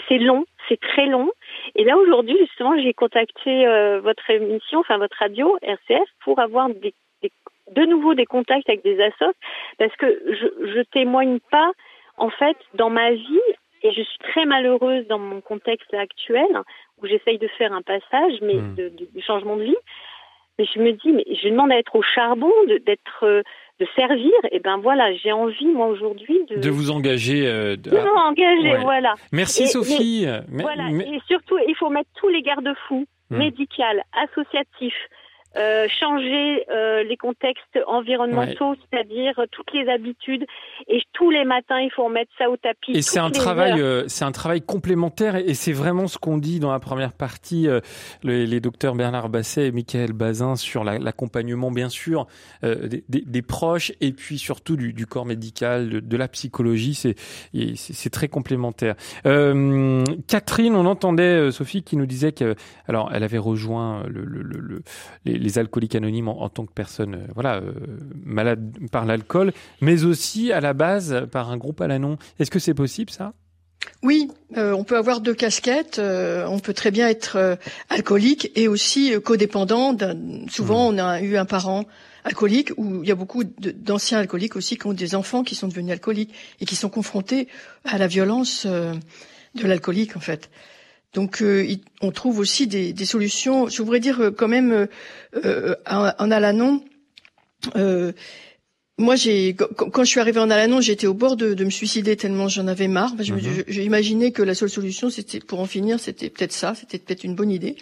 [0.08, 1.30] c'est long, c'est très long.
[1.74, 6.68] Et là aujourd'hui, justement, j'ai contacté euh, votre émission, enfin votre radio RCF, pour avoir
[6.68, 6.94] des,
[7.70, 9.34] de nouveau des contacts avec des assos,
[9.78, 11.72] parce que je, je témoigne pas,
[12.16, 13.40] en fait, dans ma vie,
[13.82, 16.46] et je suis très malheureuse dans mon contexte actuel,
[17.00, 18.74] où j'essaye de faire un passage, mais mmh.
[18.76, 19.76] de, de, changement de vie.
[20.58, 22.52] Mais je me dis, mais je demande à être au charbon,
[22.86, 23.42] d'être euh,
[23.82, 27.46] de servir, et ben voilà, j'ai envie moi aujourd'hui de de vous engager.
[27.46, 27.90] Euh, de...
[27.90, 29.14] engager, voilà.
[29.32, 30.26] Merci Sophie.
[30.48, 33.06] voilà, et surtout il faut mettre tous les garde-fous.
[33.32, 33.38] mmh.
[33.38, 34.94] médical, associatif,
[35.56, 40.46] euh, changer euh, les contextes environnementaux, c'est-à-dire toutes les habitudes.
[40.88, 42.92] Et tous les matins, il faut remettre ça au tapis.
[42.92, 46.58] Et c'est un travail, euh, c'est un travail complémentaire, et, c'est vraiment ce qu'on dit
[46.58, 47.68] dans la première partie,
[48.22, 52.26] les, les, docteurs Bernard Basset et Michael Bazin sur l'accompagnement, bien sûr,
[52.62, 56.94] des, des, des, proches, et puis surtout du, du corps médical, de, de la psychologie.
[56.94, 57.14] C'est
[57.76, 58.94] c'est très complémentaire.
[59.22, 62.54] Catherine, on entendait Sophie qui nous disait que,
[62.88, 64.82] alors, elle avait rejoint le, le, le
[65.41, 67.72] les les alcooliques anonymes en, tant que personne euh, voilà, euh,
[68.24, 72.16] malade par l'alcool, mais aussi à la base par un groupe à l'anon.
[72.38, 73.32] Est-ce que c'est possible ça?
[74.02, 76.00] Oui, euh, on peut avoir deux casquettes.
[76.00, 77.58] on peut très bien être
[77.90, 79.96] alcoolique et aussi codépendant.
[80.48, 80.94] Souvent, mmh.
[80.94, 81.84] on a eu un parent
[82.24, 85.66] alcoolique ou il y a beaucoup d'anciens alcooliques aussi qui ont des enfants qui sont
[85.66, 87.48] devenus alcooliques et qui sont confrontés
[87.84, 90.48] à la violence de l'alcoolique en fait.
[91.14, 93.68] Donc euh, on trouve aussi des, des, solutions.
[93.68, 94.86] Je voudrais dire euh, quand même euh,
[95.44, 96.82] euh en, Alanon.
[98.98, 102.16] moi, j'ai quand je suis arrivée en Alanon, j'étais au bord de, de, me suicider
[102.16, 103.14] tellement j'en avais marre.
[103.14, 103.64] Mhm.
[103.68, 107.24] J'ai imaginé que la seule solution, c'était pour en finir, c'était peut-être ça, c'était peut-être
[107.24, 107.76] une bonne idée.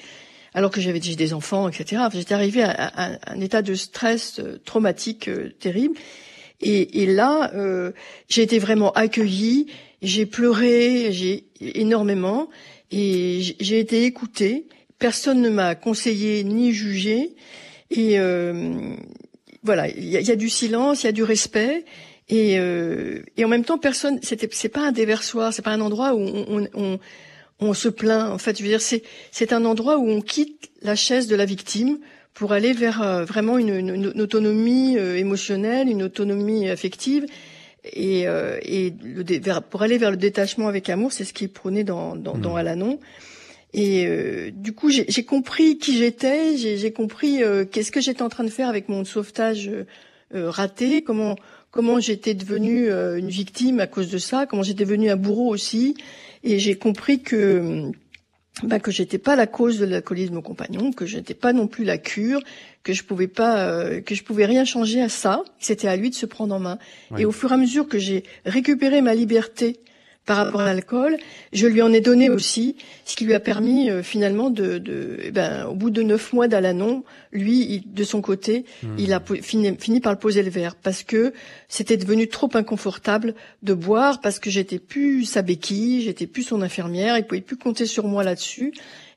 [0.52, 2.02] Alors que j'avais des enfants, etc.
[2.12, 5.94] J'étais arrivée à, à, un état de stress traumatique terrible.
[6.60, 7.52] Et, et là,
[8.28, 9.66] j'ai été vraiment accueillie.
[10.02, 12.48] J'ai pleuré, j'ai énormément.
[12.90, 14.66] Et j'ai été écoutée.
[14.98, 17.34] Personne ne m'a conseillé ni jugé.
[17.90, 18.94] Et euh,
[19.62, 21.84] voilà, il y, a du silence, il y a du respect.
[22.28, 24.18] Et, euh, et en même temps, personne.
[24.22, 26.98] C'était, c'est pas un déversoir, c'est pas un endroit où on, on,
[27.60, 28.30] on, se plaint.
[28.30, 31.36] En fait, je veux dire, c'est, c'est un endroit où on quitte la chaise de
[31.36, 31.98] la victime
[32.34, 37.26] pour aller vers euh, vraiment une, une, une autonomie euh, émotionnelle, une autonomie affective
[37.84, 41.44] et, euh, et le, vers, pour aller vers le détachement avec amour, c'est ce qui
[41.44, 42.58] est prôné dans, dans, dans mmh.
[42.58, 43.00] Alanon.
[43.72, 48.28] Et euh, du coup, j'ai compris qui j'étais, j'ai compris euh, qu'est-ce que j'étais en
[48.28, 49.70] train de faire avec mon sauvetage
[50.32, 51.36] raté, comment
[51.72, 55.96] comment j'étais devenue une victime à cause de ça, comment j'étais devenue un bourreau aussi,
[56.42, 57.92] et j'ai compris que
[58.62, 61.52] bah, que j'étais pas la cause de l'alcoolisme de mon compagnon, que je n'étais pas
[61.52, 62.40] non plus la cure,
[62.82, 65.42] que je pouvais pas, euh, que je pouvais rien changer à ça.
[65.58, 66.78] C'était à lui de se prendre en main.
[67.16, 69.80] Et au fur et à mesure que j'ai récupéré ma liberté
[70.30, 71.16] par rapport à l'alcool,
[71.52, 75.18] je lui en ai donné aussi, ce qui lui a permis euh, finalement de, de
[75.24, 78.94] eh ben, au bout de neuf mois d'Alanon, lui, de son côté, hmm.
[78.96, 81.32] il a fini, fini, par le poser le verre parce que
[81.68, 86.62] c'était devenu trop inconfortable de boire parce que j'étais plus sa béquille, j'étais plus son
[86.62, 88.72] infirmière, il pouvait plus compter sur moi là-dessus.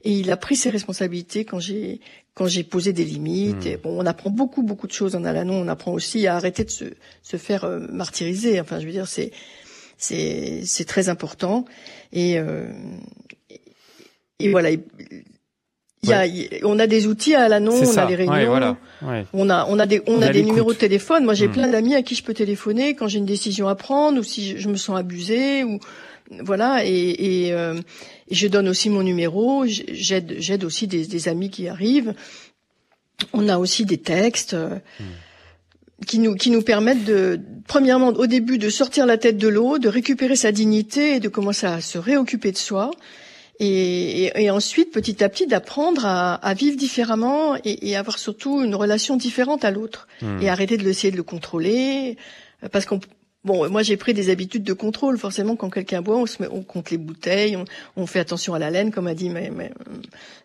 [0.06, 2.02] Et il a pris ses responsabilités quand j'ai
[2.34, 3.68] quand j'ai posé des limites.
[3.68, 3.82] Et hmm.
[3.84, 5.62] bon, on apprend beaucoup beaucoup de choses en Alanon.
[5.62, 6.86] On apprend aussi à arrêter de se,
[7.22, 8.60] se faire euh, martyriser.
[8.60, 9.32] Enfin, je veux dire, c'est
[10.04, 11.66] c'est c'est très important.
[12.12, 12.68] Et euh,
[14.40, 14.70] et voilà.
[16.06, 16.26] Il y a,
[16.66, 18.76] on a des outils à l'annonce, on a des réunions, voilà.
[19.32, 21.24] on a on a des on, a, des numéros de téléphone.
[21.24, 21.54] Moi, j'ai hmm.
[21.54, 24.58] plein d'amis à qui je peux téléphoner quand j'ai une décision à prendre ou si
[24.58, 25.80] je me sens abusée ou
[26.42, 26.86] voilà.
[26.86, 27.80] Et, et, euh,
[28.30, 29.64] je donne aussi mon numéro.
[29.66, 32.14] J'aide j'aide aussi des, des, amis qui arrivent.
[33.32, 34.56] On a aussi des textes.
[34.56, 35.08] Hmm
[36.06, 39.78] qui nous qui nous permettent de premièrement au début de sortir la tête de l'eau,
[39.78, 42.92] de récupérer sa dignité et de commencer à se réoccuper de soi.
[43.60, 48.64] Et, et, ensuite, petit à petit, d'apprendre à, à, vivre différemment et, et, avoir surtout
[48.64, 50.42] une relation différente à l'autre hmm.
[50.42, 52.18] et arrêter de l'essayer de le contrôler,
[52.72, 53.00] parce qu'on
[53.46, 55.18] Bon, moi j'ai pris des habitudes de contrôle.
[55.18, 57.66] Forcément, quand quelqu'un boit, on, se met, on compte les bouteilles, on,
[57.98, 59.64] on, fait attention à la laine, comme a dit ma, ma,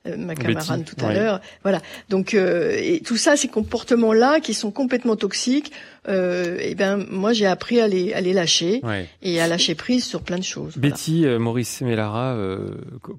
[0.07, 1.41] euh, ma camarade tout à l'heure.
[1.63, 1.81] Voilà.
[2.09, 5.73] Donc, euh, et tout ça, ces comportements-là qui sont complètement toxiques,
[6.09, 8.81] euh, et eh ben moi j'ai appris à les, à les lâcher
[9.23, 10.77] et à lâcher prise sur plein de choses.
[10.77, 12.71] Betty, euh, Maurice Mellara, euh,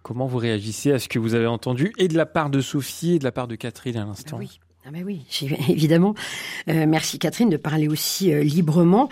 [0.01, 3.15] comment vous réagissez à ce que vous avez entendu et de la part de Sophie
[3.15, 4.37] et de la part de Catherine à l'instant?
[4.39, 4.59] Oui.
[4.89, 5.21] Ah ben oui,
[5.69, 6.15] évidemment.
[6.67, 9.07] Euh, merci Catherine de parler aussi euh, librement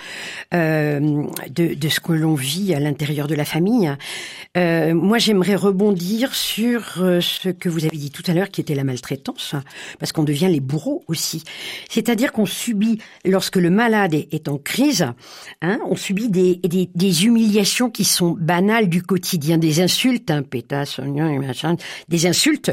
[0.55, 3.95] euh, de, ce que l'on vit à l'intérieur de la famille.
[4.55, 8.83] Moi, j'aimerais rebondir sur ce que vous avez dit tout à l'heure, qui était la
[8.83, 9.53] maltraitance,
[9.99, 11.43] parce qu'on devient les bourreaux aussi.
[11.89, 15.05] C'est-à-dire qu'on subit, lorsque le malade est, en crise,
[15.61, 20.99] hein, on subit des, humiliations qui sont banales du quotidien, des insultes, hein, pétasse,
[22.09, 22.71] des insultes,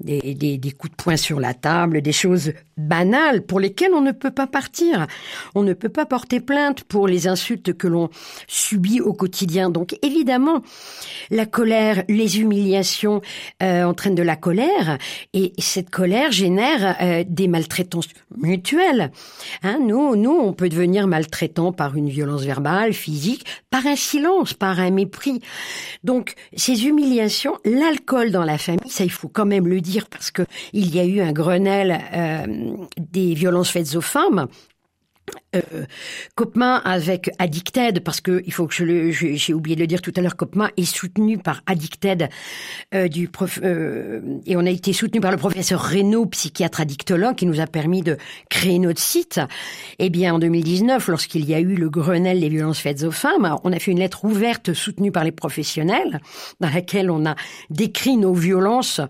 [0.00, 2.37] des, des, des coups de poing sur la table, des choses
[2.76, 5.06] banales pour lesquelles on ne peut pas partir.
[5.54, 8.08] On ne peut pas porter plainte pour les insultes que l'on
[8.46, 9.70] subit au quotidien.
[9.70, 10.62] Donc évidemment,
[11.30, 13.20] la colère, les humiliations
[13.62, 14.98] euh, entraînent de la colère,
[15.32, 19.10] et cette colère génère euh, des maltraitances mutuelles.
[19.62, 24.54] Hein, nous, nous, on peut devenir maltraitant par une violence verbale, physique, par un silence,
[24.54, 25.40] par un mépris.
[26.04, 30.30] Donc, ces humiliations, l'alcool dans la famille, ça il faut quand même le dire parce
[30.30, 32.27] que il y a eu un Grenelle euh,
[32.96, 34.48] des violences faites aux femmes
[35.54, 35.84] euh,
[36.84, 40.12] avec Addicted, parce que il faut que je le, j'ai oublié de le dire tout
[40.16, 42.28] à l'heure, Copma est soutenu par Addicted
[42.94, 43.28] euh, du
[43.62, 47.66] euh, et on a été soutenu par le professeur Reynaud, psychiatre addictologue, qui nous a
[47.66, 48.16] permis de
[48.48, 49.40] créer notre site.
[49.98, 53.56] Eh bien, en 2019, lorsqu'il y a eu le Grenelle des violences faites aux femmes,
[53.64, 56.20] on a fait une lettre ouverte soutenue par les professionnels,
[56.60, 57.34] dans laquelle on a
[57.70, 59.00] décrit nos violences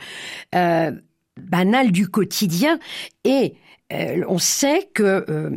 [0.54, 0.92] euh,
[1.38, 2.78] banales du quotidien
[3.24, 3.54] et
[3.92, 5.50] euh, on sait que euh,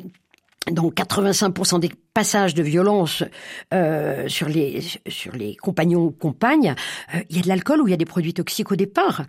[0.69, 3.23] dans 85% des passages de violence
[3.73, 6.75] euh, sur les sur les compagnons ou compagnes,
[7.15, 9.23] euh, il y a de l'alcool ou il y a des produits toxiques au départ.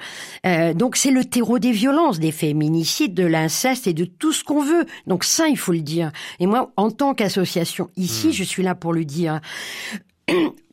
[0.44, 4.44] Euh, donc c'est le terreau des violences, des féminicides, de l'inceste et de tout ce
[4.44, 4.84] qu'on veut.
[5.06, 6.12] Donc ça, il faut le dire.
[6.38, 8.32] Et moi, en tant qu'association ici, mmh.
[8.32, 9.40] je suis là pour le dire.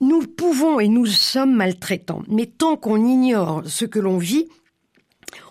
[0.02, 4.48] Nous pouvons et nous sommes maltraitants, mais tant qu'on ignore ce que l'on vit,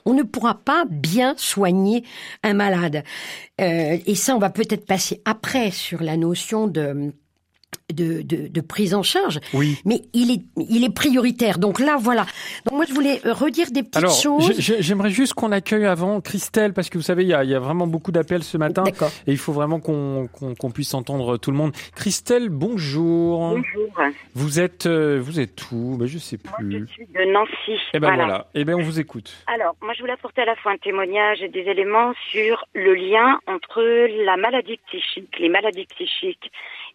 [0.08, 2.02] on ne pourra pas bien soigner
[2.42, 3.04] un malade.
[3.60, 7.12] Euh, et ça, on va peut-être passer après sur la notion de
[7.92, 9.40] de, de, de, prise en charge.
[9.54, 9.80] Oui.
[9.84, 11.58] Mais il est, il est prioritaire.
[11.58, 12.26] Donc là, voilà.
[12.66, 14.52] Donc moi, je voulais redire des petites Alors, choses.
[14.58, 17.54] J'aimerais juste qu'on accueille avant Christelle, parce que vous savez, il y a, il y
[17.54, 18.84] a vraiment beaucoup d'appels ce matin.
[19.26, 21.72] Et il faut vraiment qu'on puisse entendre tout le monde.
[21.94, 23.54] Christelle, bonjour.
[23.54, 23.88] Bonjour.
[24.34, 25.96] Vous êtes, euh, vous êtes où?
[25.98, 26.78] Ben, Je sais plus.
[26.78, 27.80] Moi, je suis de Nancy.
[27.94, 28.24] Eh ben voilà.
[28.24, 28.46] voilà.
[28.54, 29.34] Eh ben on vous écoute.
[29.46, 32.94] Alors, moi, je voulais apporter à la fois un témoignage et des éléments sur le
[32.94, 33.82] lien entre
[34.24, 36.50] la maladie psychique, les maladies psychiques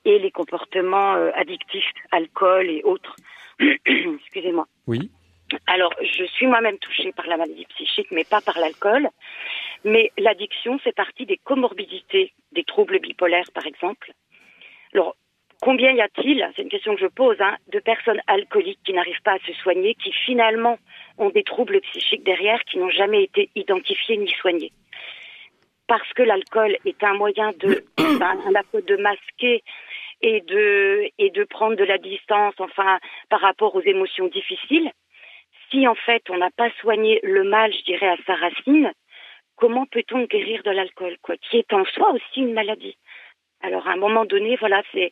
[0.06, 3.16] et les comportements euh, addictifs, alcool et autres.
[3.60, 4.68] Excusez-moi.
[4.88, 5.12] Oui.
[5.68, 9.10] Alors, je suis moi-même touchée par la maladie psychique, mais pas par l'alcool.
[9.84, 14.14] Mais l'addiction fait partie des comorbidités, des troubles bipolaires, par exemple.
[14.94, 15.16] Alors,
[15.62, 19.22] combien y a-t-il, c'est une question que je pose, hein, de personnes alcooliques qui n'arrivent
[19.24, 20.78] pas à se soigner, qui finalement
[21.18, 24.72] ont des troubles psychiques derrière, qui n'ont jamais été identifiés ni soignés?
[25.88, 29.64] Parce que l'alcool est un moyen de, à la fois de masquer
[30.24, 34.92] et de et de prendre de la distance, enfin, par rapport aux émotions difficiles.
[35.70, 38.92] Si en fait on n'a pas soigné le mal, je dirais à sa racine,
[39.56, 42.98] comment peut-on guérir de l'alcool, quoi, qui est en soi aussi une maladie?
[43.62, 45.12] Alors à un moment donné, voilà, c'est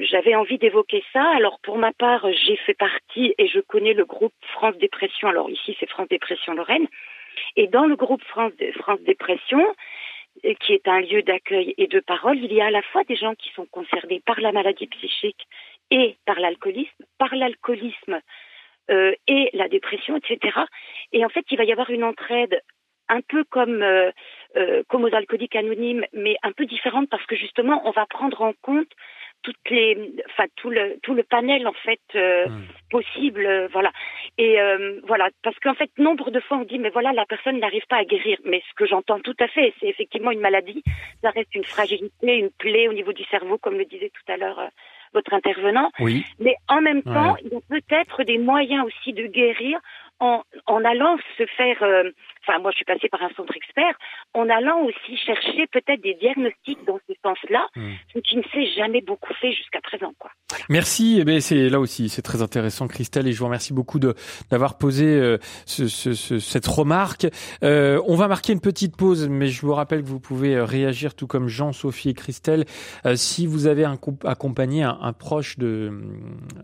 [0.00, 1.24] j'avais envie d'évoquer ça.
[1.36, 5.28] Alors pour ma part, j'ai fait partie et je connais le groupe France Dépression.
[5.28, 6.86] Alors ici, c'est France Dépression Lorraine.
[7.56, 9.64] Et dans le groupe France, France Dépression,
[10.60, 13.16] qui est un lieu d'accueil et de parole, il y a à la fois des
[13.16, 15.46] gens qui sont concernés par la maladie psychique
[15.90, 18.20] et par l'alcoolisme, par l'alcoolisme
[18.90, 20.58] euh, et la dépression, etc.
[21.12, 22.62] Et en fait, il va y avoir une entraide
[23.08, 24.10] un peu comme, euh,
[24.56, 28.40] euh, comme aux alcooliques anonymes, mais un peu différente parce que justement, on va prendre
[28.42, 28.90] en compte
[29.42, 32.62] toutes les, enfin tout le tout le panel en fait euh, mmh.
[32.90, 33.90] possible, euh, voilà.
[34.38, 37.58] Et euh, voilà, parce qu'en fait, nombre de fois on dit mais voilà la personne
[37.58, 38.38] n'arrive pas à guérir.
[38.44, 40.82] Mais ce que j'entends tout à fait, c'est effectivement une maladie.
[41.22, 44.36] Ça reste une fragilité, une plaie au niveau du cerveau, comme le disait tout à
[44.36, 44.68] l'heure euh,
[45.12, 45.90] votre intervenant.
[45.98, 46.24] Oui.
[46.38, 47.40] Mais en même temps, ouais.
[47.44, 49.78] il y a peut-être des moyens aussi de guérir
[50.20, 52.10] en, en allant se faire, euh,
[52.46, 53.94] enfin moi je suis passée par un centre expert,
[54.34, 57.90] en allant aussi chercher peut-être des diagnostics dans ce sens-là, mmh.
[58.14, 60.12] ce qui ne s'est jamais beaucoup fait jusqu'à présent.
[60.18, 60.30] Quoi.
[60.48, 60.64] Voilà.
[60.68, 63.98] Merci, eh bien, c'est là aussi c'est très intéressant Christelle et je vous remercie beaucoup
[63.98, 64.14] de
[64.50, 67.26] d'avoir posé euh, ce, ce, ce, cette remarque.
[67.62, 71.14] Euh, on va marquer une petite pause, mais je vous rappelle que vous pouvez réagir
[71.14, 72.64] tout comme Jean, Sophie et Christelle
[73.06, 75.92] euh, si vous avez un, accompagné un, un proche de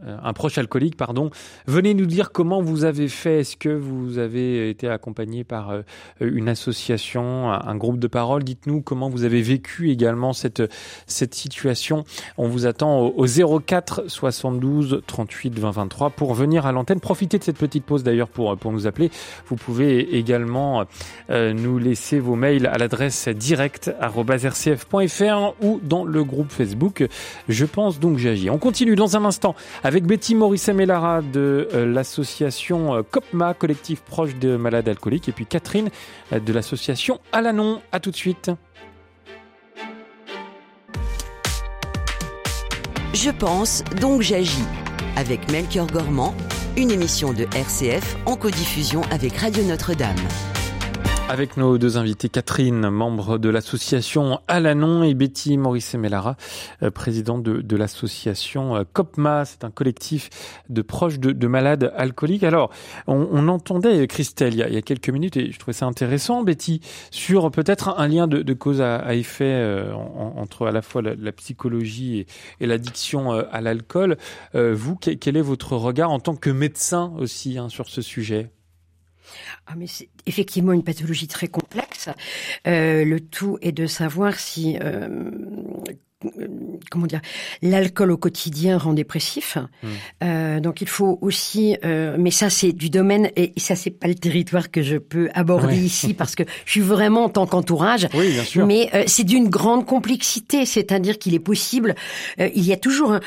[0.07, 1.31] un proche alcoolique, pardon.
[1.67, 5.83] Venez nous dire comment vous avez fait est-ce que vous avez été accompagné par euh,
[6.21, 10.63] une association, un groupe de parole Dites-nous comment vous avez vécu également cette,
[11.07, 12.05] cette situation.
[12.39, 17.01] On vous attend au, au 04 72 38 20 23 pour venir à l'antenne.
[17.01, 19.11] Profitez de cette petite pause d'ailleurs pour, pour nous appeler.
[19.47, 20.85] Vous pouvez également
[21.31, 27.07] euh, nous laisser vos mails à l'adresse direct.rcf.fr ou dans le groupe Facebook.
[27.49, 28.51] Je pense donc j'agis.
[28.51, 34.37] On continue dans un instant avec Betty Maurice Melara de euh, l'association COPMA collectif proche
[34.37, 35.89] de malades alcooliques, et puis Catherine
[36.33, 37.81] de l'association Alanon.
[37.91, 38.51] À tout de suite.
[43.15, 44.67] Je pense, donc j'agis.
[45.17, 46.35] Avec Melchior Gormand,
[46.77, 50.17] une émission de RCF en codiffusion avec Radio Notre-Dame.
[51.29, 56.37] Avec nos deux invités, Catherine, membre de l'association Alanon, et Betty Maurice Mellara,
[56.85, 59.45] euh, présidente de, l'association euh, COPMA.
[59.45, 60.31] C'est un collectif
[60.69, 62.45] de proches de, malades alcooliques.
[62.45, 62.71] Alors,
[63.09, 67.51] on, entendait Christelle il y, a, quelques minutes, et je trouvais ça intéressant, Betty, sur
[67.51, 72.25] peut-être un lien de, cause à, effet euh, entre à la fois la, psychologie
[72.61, 74.17] et, l'addiction à l'alcool.
[74.55, 78.49] vous, quel est votre regard en tant que médecin aussi hein, sur ce sujet?
[79.67, 82.09] Ah, mais c'est effectivement une pathologie très complexe.
[82.67, 85.31] Euh, le tout est de savoir si euh,
[86.91, 87.21] comment dire,
[87.63, 89.57] l'alcool au quotidien rend dépressif.
[89.57, 89.89] Mmh.
[90.25, 94.09] Euh, donc il faut aussi, euh, mais ça c'est du domaine et ça c'est pas
[94.09, 98.09] le territoire que je peux aborder ici parce que je suis vraiment en tant qu'entourage.
[98.15, 98.67] Oui, bien sûr.
[98.67, 101.95] Mais euh, c'est d'une grande complexité, c'est-à-dire qu'il est possible,
[102.41, 103.21] euh, il y a toujours un,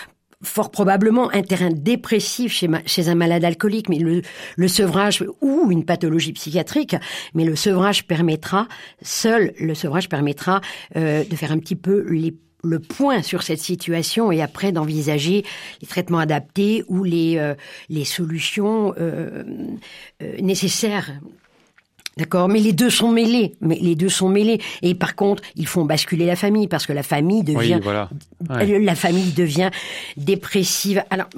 [0.43, 4.21] fort probablement un terrain dépressif chez, chez un malade alcoolique, mais le,
[4.55, 6.95] le, sevrage ou une pathologie psychiatrique,
[7.33, 8.67] mais le sevrage permettra,
[9.01, 10.61] seul le sevrage permettra
[10.95, 15.45] euh, de faire un petit peu les le point sur cette situation et après d'envisager
[15.81, 17.55] les traitements adaptés ou les, euh,
[17.87, 19.43] les solutions euh,
[20.21, 21.11] euh nécessaires
[22.19, 23.55] D'accord, mais les deux sont mêlés.
[23.61, 24.59] Mais les deux sont mêlés.
[24.81, 27.79] Et par contre, ils font basculer la famille parce que la famille devient,
[28.49, 29.69] la famille devient
[30.17, 31.01] dépressive.
[31.11, 31.29] Alors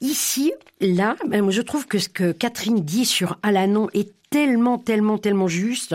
[0.00, 5.18] ici, là, ben, je trouve que ce que Catherine dit sur Alanon est tellement, tellement,
[5.18, 5.94] tellement juste.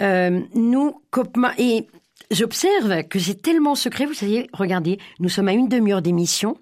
[0.00, 1.86] Euh, nous, Copma et
[2.30, 4.06] J'observe que c'est tellement secret.
[4.06, 6.56] Vous savez, regardez, nous sommes à une demi-heure d'émission.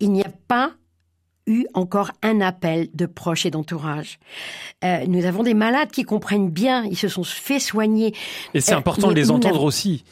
[0.00, 0.74] Il n'y a pas
[1.46, 4.18] eu encore un appel de proches et d'entourage.
[4.84, 8.14] Euh, nous avons des malades qui comprennent bien, ils se sont fait soigner.
[8.54, 10.04] Et c'est euh, important de les entendre aussi.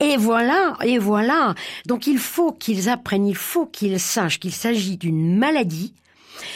[0.00, 1.54] Et voilà, et voilà.
[1.86, 5.92] Donc il faut qu'ils apprennent, il faut qu'ils sachent qu'il s'agit d'une maladie.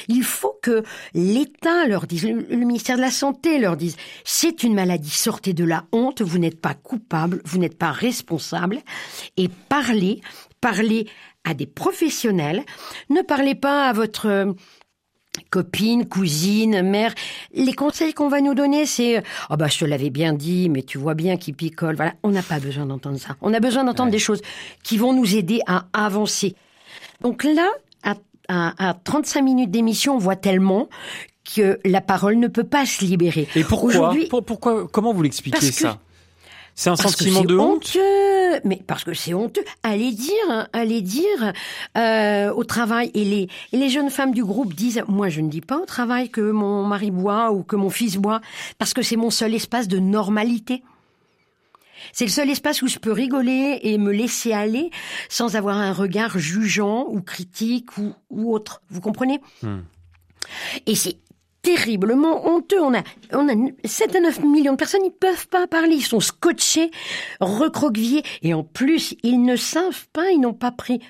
[0.07, 4.75] Il faut que l'État leur dise, le ministère de la Santé leur dise, c'est une
[4.75, 8.79] maladie, sortez de la honte, vous n'êtes pas coupable, vous n'êtes pas responsable,
[9.37, 10.21] et parlez,
[10.61, 11.09] parlez
[11.45, 12.65] à des professionnels.
[13.11, 14.53] Ne parlez pas à votre euh,
[15.51, 17.15] copine, cousine, mère.
[17.55, 20.83] Les conseils qu'on va nous donner, c'est oh bah je te l'avais bien dit, mais
[20.83, 21.97] tu vois bien qu'il picole.
[21.97, 23.37] Voilà, on n'a pas besoin d'entendre ça.
[23.41, 24.43] On a besoin d'entendre des choses
[24.83, 26.55] qui vont nous aider à avancer.
[27.21, 27.69] Donc là,
[28.49, 30.89] à, à, 35 minutes d'émission, on voit tellement
[31.55, 33.49] que la parole ne peut pas se libérer.
[33.55, 34.15] Et pourquoi?
[34.47, 34.89] Pourquoi?
[34.89, 36.01] Comment vous l'expliquez ça?
[36.75, 37.97] C'est un sentiment de honte?
[38.65, 39.65] Mais parce que c'est honteux.
[39.83, 41.53] Allez dire, allez dire
[41.97, 43.11] euh, au travail.
[43.15, 45.87] Et les, et les jeunes femmes du groupe disent, moi je ne dis pas au
[45.87, 48.41] travail que mon mari boit ou que mon fils boit,
[48.79, 50.83] parce que c'est mon seul espace de normalité.
[52.13, 54.91] C'est le seul espace où je peux rigoler et me laisser aller
[55.29, 58.83] sans avoir un regard jugeant ou critique ou, ou autre.
[58.91, 59.41] Vous comprenez?
[59.63, 59.83] Hmm.
[60.87, 61.17] Et c'est
[61.63, 62.81] terriblement honteux.
[62.81, 66.05] On a, on a 7 à 9 millions de personnes, ils peuvent pas parler, ils
[66.05, 66.91] sont scotchés,
[67.41, 71.01] recroquevillés, et en plus, ils ne savent pas, ils n'ont pas pris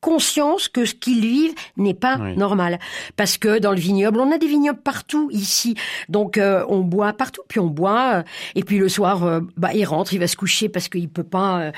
[0.00, 2.78] conscience que ce qu'ils vivent n'est pas normal.
[3.16, 5.74] Parce que dans le vignoble, on a des vignobles partout ici.
[6.08, 8.22] Donc euh, on boit partout, puis on boit, euh,
[8.54, 11.24] et puis le soir, euh, bah, il rentre, il va se coucher parce qu'il peut
[11.24, 11.72] pas...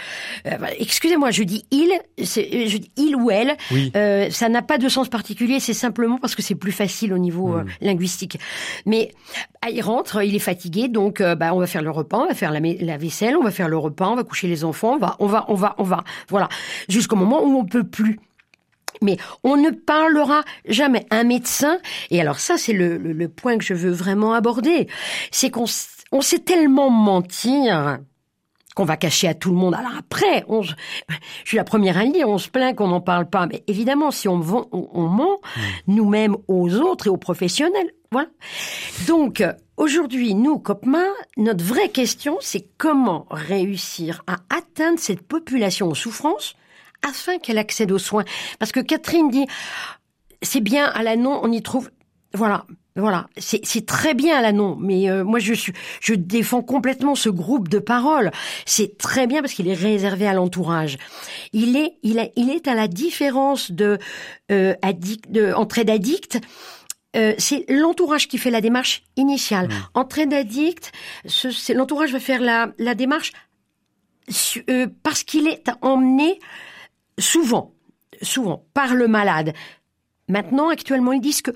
[0.45, 3.57] Bah, excusez-moi, je dis il, je dis il ou elle,
[4.33, 7.57] ça n'a pas de sens particulier, c'est simplement parce que c'est plus facile au niveau
[7.81, 8.39] linguistique.
[8.87, 9.13] Mais
[9.61, 12.35] bah, il rentre, il est fatigué, donc bah, on va faire le repas, on va
[12.35, 14.99] faire la, la, vaisselle, on va faire le repas, on va coucher les enfants, on
[14.99, 16.49] va, on va, on va, on va, voilà,
[16.89, 18.12] jusqu'au moment où on peut plus
[19.03, 21.07] mais on ne parlera jamais.
[21.11, 21.79] Un médecin,
[22.11, 24.89] et alors ça c'est le, point que je veux vraiment aborder,
[25.31, 25.65] c'est qu'on
[26.13, 27.99] on sait tellement mentir
[28.75, 29.75] qu'on va cacher à tout le monde.
[29.75, 30.75] Alors après, on, je
[31.45, 33.47] suis la première à le dire, on se plaint qu'on n'en parle pas.
[33.47, 34.41] Mais évidemment, si on,
[34.73, 35.61] on, ment mmh.
[35.89, 38.29] nous-mêmes aux autres et aux professionnels, voilà.
[39.07, 39.43] Donc,
[39.77, 41.05] aujourd'hui, nous, COPMA,
[41.37, 46.55] notre vraie question, c'est comment réussir à atteindre cette population en souffrance
[47.07, 48.25] afin qu'elle accède aux soins.
[48.59, 49.47] Parce que Catherine dit,
[50.43, 51.91] c'est bien à l'annon, on y trouve,
[52.35, 57.15] voilà, voilà, c'est très bien à l'annon, mais euh, moi je suis, je défends complètement
[57.15, 58.31] ce groupe de paroles.
[58.67, 60.99] C'est très bien parce qu'il est réservé à l'entourage.
[61.55, 63.99] Il est, il est, il est à la différence de
[64.51, 66.39] euh, addict, de entrée d'addict.
[67.17, 69.69] Euh, c'est l'entourage qui fait la démarche initiale.
[69.69, 69.73] Mmh.
[69.95, 70.93] Entrée d'addict,
[71.27, 73.33] c'est l'entourage va faire la, la démarche
[74.69, 76.39] euh, parce qu'il est emmené
[77.19, 77.75] souvent,
[78.23, 79.53] souvent, par le malade.
[80.29, 81.51] Maintenant, actuellement, ils disent que,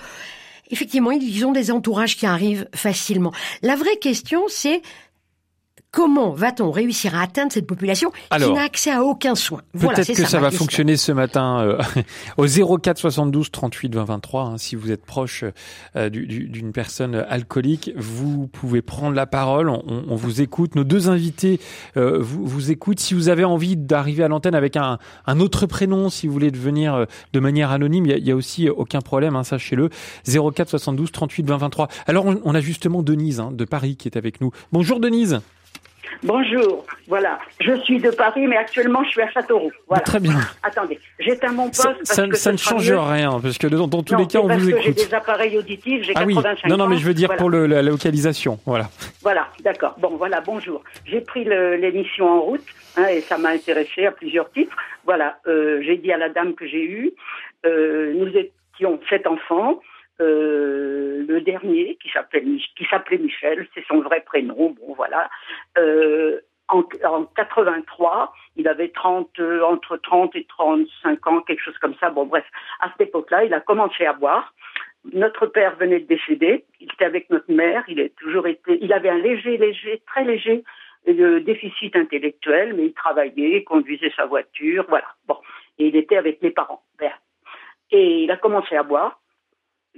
[0.70, 3.32] effectivement, ils ont des entourages qui arrivent facilement.
[3.62, 4.82] La vraie question, c'est
[5.96, 9.62] comment va-t-on réussir à atteindre cette population qui n'a accès à aucun soin?
[9.72, 11.78] Peut-être que ça, va fonctionner ce matin euh,
[12.36, 12.46] au
[12.78, 14.54] 04 72 38 20 23.
[14.58, 15.42] si vous êtes proche
[15.96, 19.70] euh, d'une personne alcoolique, vous pouvez prendre la parole.
[19.70, 20.74] On, vous écoute.
[20.74, 21.60] Nos deux invités
[21.96, 23.00] euh, vous, vous écoutent.
[23.00, 26.50] Si vous avez envie d'arriver à l'antenne avec un, un, autre prénom, si vous voulez
[26.50, 29.34] devenir de manière anonyme, il y, a, aussi aucun problème.
[29.34, 29.88] Hein, sachez-le.
[30.26, 31.88] 04 72 38 20 23.
[32.06, 34.50] Alors on, a justement Denise hein, de Paris qui est avec nous.
[34.72, 35.40] Bonjour Denise.
[36.22, 37.38] Bonjour, voilà.
[37.60, 39.72] Je suis de Paris, mais actuellement je suis à Châteauroux.
[39.88, 40.02] Voilà.
[40.02, 40.34] Très bien.
[40.62, 41.82] Attendez, j'éteins mon poste.
[41.82, 44.70] Ça, parce que ça ne change rien, parce que dans, tous les cas, on vous
[44.70, 44.82] écoute.
[44.84, 46.70] J'ai des appareils auditifs, j'ai ah 85 oui.
[46.70, 48.88] Non, non, mais je veux dire pour le, la localisation, voilà.
[49.22, 49.94] Voilà, d'accord.
[49.98, 50.82] Bon, voilà, bonjour.
[51.04, 52.64] J'ai pris l'émission en route,
[52.96, 54.76] hein, et ça m'a intéressé à plusieurs titres.
[55.04, 57.12] Voilà, euh, j'ai dit à la dame que j'ai eue,
[57.64, 59.80] euh, nous étions sept enfants.
[60.20, 64.70] Euh, le dernier, qui s'appelait Michel, c'est son vrai prénom.
[64.70, 65.28] Bon, voilà.
[65.78, 71.78] Euh, en, en, 83, il avait 30, euh, entre 30 et 35 ans, quelque chose
[71.78, 72.10] comme ça.
[72.10, 72.44] Bon, bref,
[72.80, 74.54] à cette époque-là, il a commencé à boire.
[75.12, 76.64] Notre père venait de décéder.
[76.80, 77.84] Il était avec notre mère.
[77.88, 78.78] Il a toujours été.
[78.80, 80.64] Il avait un léger, léger, très léger
[81.08, 85.06] euh, déficit intellectuel, mais il travaillait, conduisait sa voiture, voilà.
[85.28, 85.36] Bon,
[85.78, 86.82] et il était avec les parents.
[87.92, 89.20] Et il a commencé à boire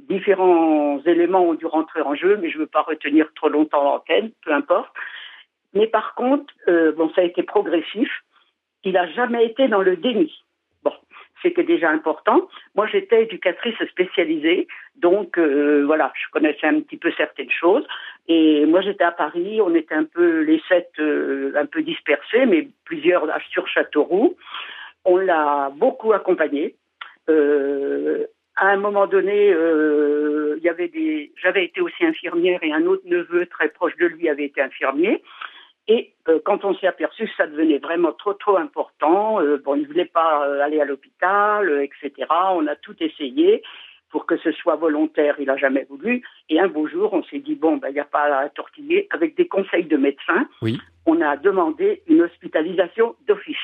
[0.08, 3.84] différents éléments ont dû rentrer en jeu, mais je ne veux pas retenir trop longtemps
[3.84, 4.92] l'antenne, peu importe.
[5.74, 8.10] Mais par contre, euh, bon, ça a été progressif.
[8.84, 10.32] Il n'a jamais été dans le déni.
[10.82, 10.92] Bon,
[11.42, 12.48] c'était déjà important.
[12.74, 17.86] Moi, j'étais éducatrice spécialisée, donc euh, voilà, je connaissais un petit peu certaines choses.
[18.28, 22.46] Et moi, j'étais à Paris, on était un peu les sept, euh, un peu dispersés,
[22.46, 24.36] mais plusieurs sur Châteauroux.
[25.04, 26.74] On l'a beaucoup accompagné.
[28.58, 32.86] À un moment donné, euh, il y avait des, j'avais été aussi infirmière et un
[32.86, 35.22] autre neveu très proche de lui avait été infirmier.
[35.86, 39.74] Et euh, quand on s'est aperçu que ça devenait vraiment trop trop important, euh, bon,
[39.76, 42.28] il voulait pas euh, aller à l'hôpital, etc.
[42.50, 43.62] On a tout essayé
[44.10, 45.36] pour que ce soit volontaire.
[45.38, 46.22] Il a jamais voulu.
[46.50, 49.06] Et un beau jour, on s'est dit bon, ben il n'y a pas à tortiller.
[49.10, 50.78] Avec des conseils de médecins, oui.
[51.06, 53.56] on a demandé une hospitalisation d'office.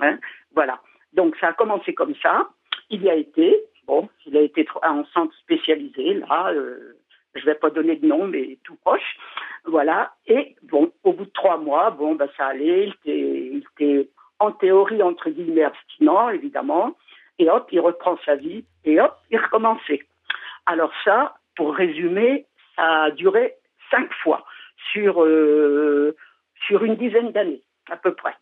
[0.00, 0.18] Hein,
[0.54, 0.80] voilà.
[1.12, 2.48] Donc ça a commencé comme ça.
[2.90, 3.54] Il y a été.
[3.86, 6.96] Bon, il a été en centre spécialisé, là, euh,
[7.36, 9.16] je vais pas donner de nom, mais tout proche.
[9.64, 10.12] Voilà.
[10.26, 12.90] Et bon, au bout de trois mois, bon, bah, ça allait.
[13.04, 14.08] Il était,
[14.38, 16.94] en théorie, entre guillemets, abstinent, évidemment.
[17.38, 18.64] Et hop, il reprend sa vie.
[18.84, 20.06] Et hop, il recommençait.
[20.66, 23.54] Alors ça, pour résumer, ça a duré
[23.90, 24.44] cinq fois
[24.92, 26.16] sur, euh,
[26.66, 28.34] sur une dizaine d'années, à peu près.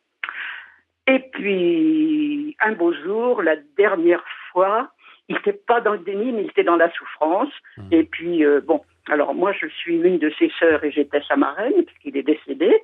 [1.07, 4.90] Et puis, un beau jour, la dernière fois,
[5.29, 7.53] il n'était pas dans le déni, mais il était dans la souffrance.
[7.77, 7.83] Mmh.
[7.93, 11.37] Et puis, euh, bon, alors moi, je suis l'une de ses sœurs et j'étais sa
[11.37, 12.83] marraine, puisqu'il est décédé.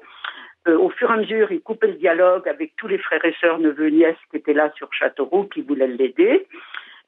[0.69, 3.35] Euh, au fur et à mesure, il coupait le dialogue avec tous les frères et
[3.41, 6.47] sœurs, neveux, nièces qui étaient là sur Châteauroux, qui voulaient l'aider.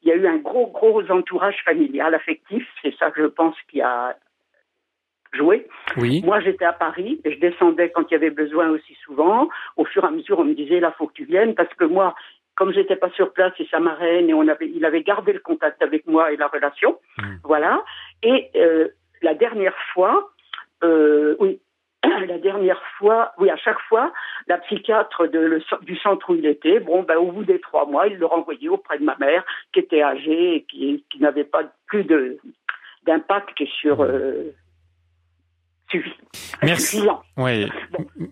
[0.03, 2.67] Il y a eu un gros, gros entourage familial, affectif.
[2.83, 4.17] C'est ça je pense qui a
[5.33, 5.67] joué.
[5.97, 6.23] Oui.
[6.25, 9.49] Moi, j'étais à Paris et je descendais quand il y avait besoin aussi souvent.
[9.77, 11.85] Au fur et à mesure, on me disait, là, faut que tu viennes parce que
[11.85, 12.15] moi,
[12.55, 15.41] comme j'étais pas sur place, c'est sa marraine et on avait, il avait gardé le
[15.41, 17.23] contact avec moi et la relation, mmh.
[17.45, 17.83] voilà.
[18.23, 18.89] Et euh,
[19.23, 20.31] la dernière fois,
[20.85, 21.61] euh, oui,
[22.05, 24.13] la dernière fois, oui, à chaque fois,
[24.49, 27.87] la psychiatre de, le, du centre où il était, bon, ben, au bout des trois
[27.87, 31.45] mois, il le renvoyait auprès de ma mère, qui était âgée et qui, qui n'avait
[31.45, 32.39] pas plus de
[33.05, 34.53] d'impact sur mmh.
[35.99, 37.03] Euh, Merci.
[37.37, 37.69] Oui.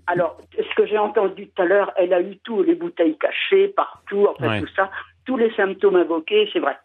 [0.06, 3.68] alors, ce que j'ai entendu tout à l'heure, elle a eu tout, les bouteilles cachées
[3.68, 4.90] partout, enfin tout ça,
[5.24, 6.76] tous les symptômes invoqués, c'est vrai.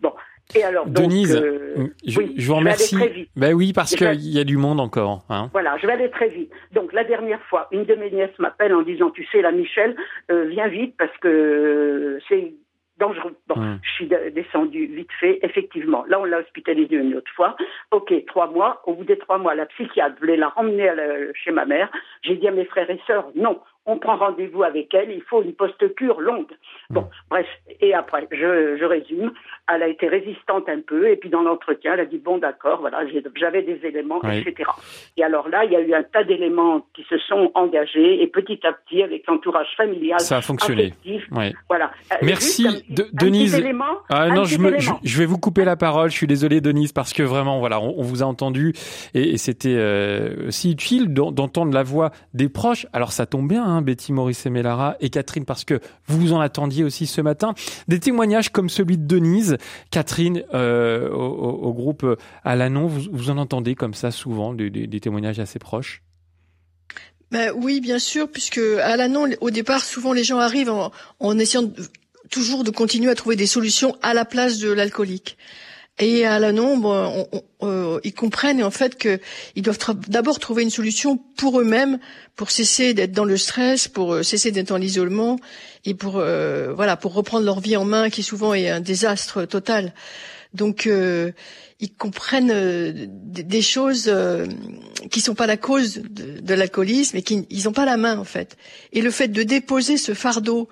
[0.00, 0.12] Bon.
[0.54, 3.28] Et alors, Denise, euh, je, vous remercie.
[3.34, 5.24] Ben oui, parce qu'il y a du monde encore.
[5.30, 5.48] Hein.
[5.52, 6.50] Voilà, je vais aller très vite.
[6.72, 9.96] Donc la dernière fois, une de mes nièces m'appelle en disant, tu sais, la Michel,
[10.30, 12.52] euh, viens vite parce que c'est
[12.98, 13.36] dangereux.
[13.48, 16.04] Bon, je suis descendue vite fait, effectivement.
[16.08, 17.56] Là, on l'a hospitalisée une autre fois.
[17.90, 18.82] Ok, trois mois.
[18.86, 20.90] Au bout des trois mois, la psychiatre voulait la ramener
[21.34, 21.90] chez ma mère.
[22.22, 25.42] J'ai dit à mes frères et sœurs, non, on prend rendez-vous avec elle, il faut
[25.42, 26.52] une post-cure longue.
[26.90, 27.08] Bon, mm.
[27.30, 27.46] bref,
[27.80, 29.32] et après, je, je, résume,
[29.72, 32.80] elle a été résistante un peu, et puis dans l'entretien, elle a dit, bon d'accord,
[32.80, 33.04] voilà,
[33.36, 34.70] j'avais des éléments, etc.
[35.16, 38.26] Et alors là, il y a eu un tas d'éléments qui se sont engagés, et
[38.26, 40.92] petit à petit, avec l'entourage familial, ça a fonctionné.
[41.68, 41.90] Voilà.
[42.12, 43.62] Euh, Merci, Denise.
[44.08, 47.12] ah, non, je, me, je, vais vous couper la parole, je suis désolé, Denise, parce
[47.12, 48.72] que vraiment, voilà, on, vous a entendu,
[49.14, 52.86] et, et c'était euh, si utile d'entendre la voix des proches.
[52.92, 56.32] Alors ça tombe bien, hein, Betty Maurice et Mélara et Catherine, parce que vous vous
[56.32, 57.54] en attendiez aussi ce matin.
[57.88, 59.56] Des témoignages comme celui de Denise,
[59.90, 62.06] Catherine, euh, au, groupe
[62.44, 66.02] Alanon, vous, vous en entendez comme ça souvent, des, témoignages assez proches?
[67.30, 71.38] Ben oui, bien sûr, puisque à l'annon, au départ, souvent les gens arrivent en, en
[71.38, 71.68] essayant
[72.30, 75.36] toujours de continuer à trouver des solutions à la place de l'alcoolique.
[76.00, 77.28] Et à la nombre,
[77.62, 79.78] euh, ils comprennent en fait qu'ils doivent
[80.08, 82.00] d'abord trouver une solution pour eux-mêmes,
[82.34, 85.38] pour cesser d'être dans le stress, pour euh, cesser d'être dans l'isolement
[85.84, 89.44] et pour euh, voilà pour reprendre leur vie en main, qui souvent est un désastre
[89.44, 89.94] total.
[90.52, 90.88] Donc
[91.80, 94.08] ils comprennent des choses
[95.10, 98.24] qui sont pas la cause de, de l'alcoolisme et qu'ils n'ont pas la main en
[98.24, 98.56] fait.
[98.92, 100.68] Et le fait de déposer ce fardeau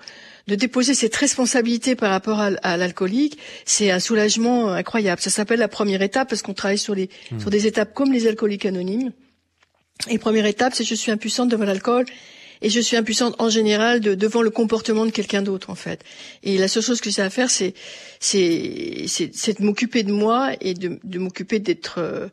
[0.47, 5.21] de déposer cette responsabilité par rapport à, l'alcoolique, c'est un soulagement incroyable.
[5.21, 7.39] Ça s'appelle la première étape parce qu'on travaille sur, les, hmm.
[7.39, 9.11] sur des étapes comme les alcooliques anonymes.
[10.09, 12.05] Et première étape, c'est je suis impuissante devant l'alcool
[12.61, 16.03] et je suis impuissante en général de, devant le comportement de quelqu'un d'autre en fait.
[16.43, 17.73] Et la seule chose que j'ai à faire, c'est
[18.19, 22.27] c'est c'est de m'occuper de moi et de, de m'occuper d'être euh,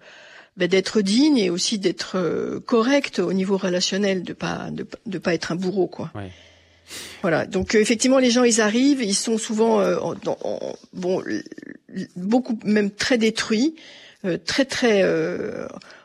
[0.57, 5.19] ben, d'être digne et aussi d'être euh, correct au niveau relationnel, de pas de, de
[5.19, 6.11] pas être un bourreau quoi.
[7.23, 7.47] Voilà.
[7.47, 9.97] Donc euh, effectivement, les gens, ils arrivent, ils sont souvent, euh,
[10.93, 11.23] bon,
[12.17, 13.75] beaucoup, même très détruits,
[14.25, 15.05] euh, très très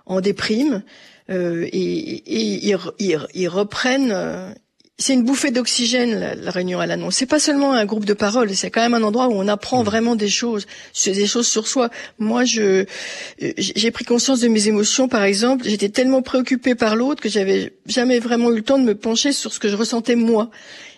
[0.05, 0.83] en déprime,
[1.29, 4.55] et, ils, reprennent.
[4.97, 7.15] C'est une bouffée d'oxygène la, réunion à l'annonce.
[7.15, 9.81] C'est pas seulement un groupe de parole, c'est quand même un endroit où on apprend
[9.81, 9.85] mmh.
[9.85, 10.65] vraiment des choses,
[11.05, 11.89] des choses sur soi.
[12.17, 12.85] Moi, je
[13.39, 15.65] j'ai pris conscience de mes émotions, par exemple.
[15.67, 19.33] J'étais tellement préoccupée par l'autre que j'avais jamais vraiment eu le temps de me pencher
[19.33, 20.49] sur ce que je ressentais moi.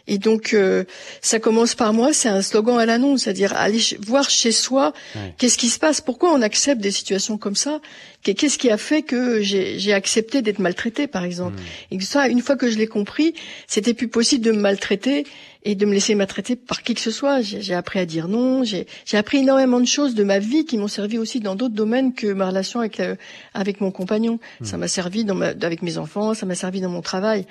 [0.08, 0.86] Et donc, euh,
[1.22, 4.94] ça commence par moi, c'est un slogan à l'annonce, c'est-à-dire aller voir chez soi
[5.38, 7.82] qu'est-ce qui se passe, pourquoi on accepte des situations comme ça,
[8.24, 11.56] qu'est-ce qui a fait que j'ai accepté d'être maltraité, par exemple.
[11.56, 11.92] Hmm.
[11.92, 13.34] Et que ça, une fois que je l'ai compris,
[13.68, 15.26] c'était plus possible de me maltraiter
[15.64, 17.42] et de me laisser maltraiter par qui que ce soit.
[17.42, 20.88] J'ai appris à dire non, j'ai appris énormément de choses de ma vie qui m'ont
[20.88, 23.16] servi aussi dans d'autres domaines que ma relation avec, euh,
[23.54, 24.40] avec mon compagnon.
[24.64, 24.80] Ça hmm.
[24.80, 27.46] m'a servi dans ma, avec mes enfants, ça m'a servi dans mon travail.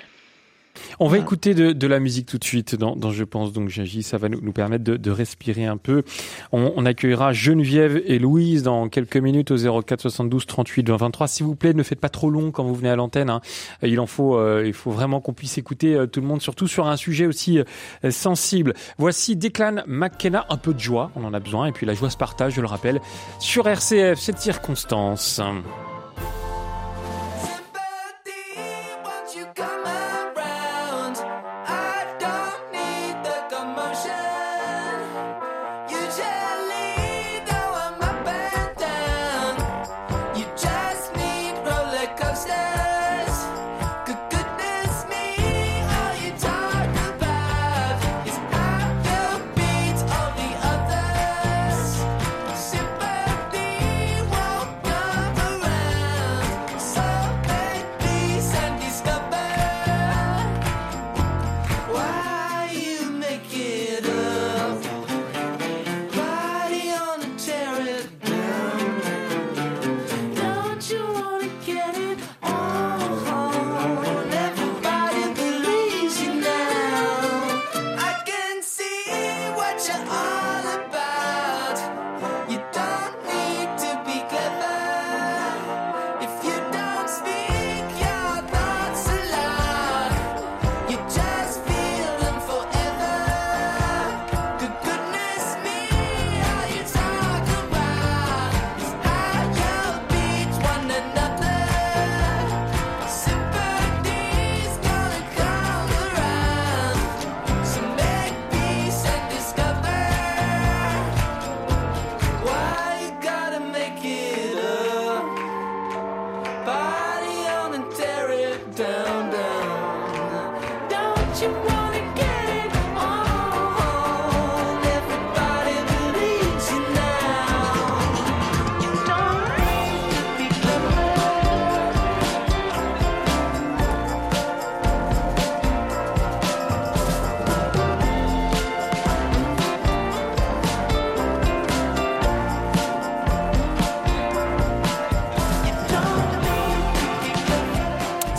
[0.99, 4.03] On va écouter de, la musique tout de suite dans, Je pense donc j'agis.
[4.03, 6.03] Ça va nous, permettre de, respirer un peu.
[6.51, 11.27] On, accueillera Geneviève et Louise dans quelques minutes au 04 72 38 23.
[11.27, 13.29] S'il vous plaît, ne faites pas trop long quand vous venez à l'antenne.
[13.29, 13.41] Hein.
[13.83, 16.67] Il en faut, euh, il faut vraiment qu'on puisse écouter euh, tout le monde, surtout
[16.67, 18.73] sur un sujet aussi euh, sensible.
[18.97, 22.09] Voici Declan McKenna, un peu de joie, on en a besoin, et puis la joie
[22.09, 23.01] se partage, je le rappelle,
[23.39, 25.41] sur RCF, cette circonstance.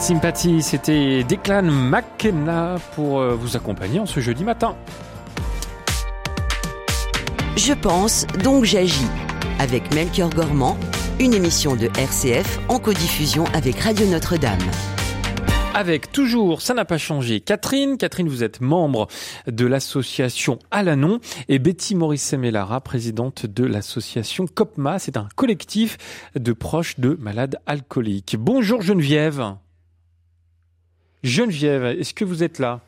[0.09, 4.75] Sympathie, c'était Declan McKenna pour euh, vous accompagner en ce jeudi matin.
[7.59, 9.07] Je pense, donc j'agis.
[9.59, 10.79] Avec Melchior Gormand,
[11.21, 14.59] une émission de RCF en codiffusion avec Radio Notre-Dame.
[15.75, 17.99] Avec toujours, ça n'a pas changé, Catherine.
[17.99, 19.09] Catherine, vous êtes membre
[19.47, 24.99] de l'association Alanon et Betty Maurice Melara, présidente de l'association COPMA.
[25.01, 25.99] C'est un collectif
[26.35, 28.37] de proches de malades alcooliques.
[28.39, 29.59] Bonjour Geneviève.
[31.23, 32.81] Geneviève, est-ce que vous êtes là?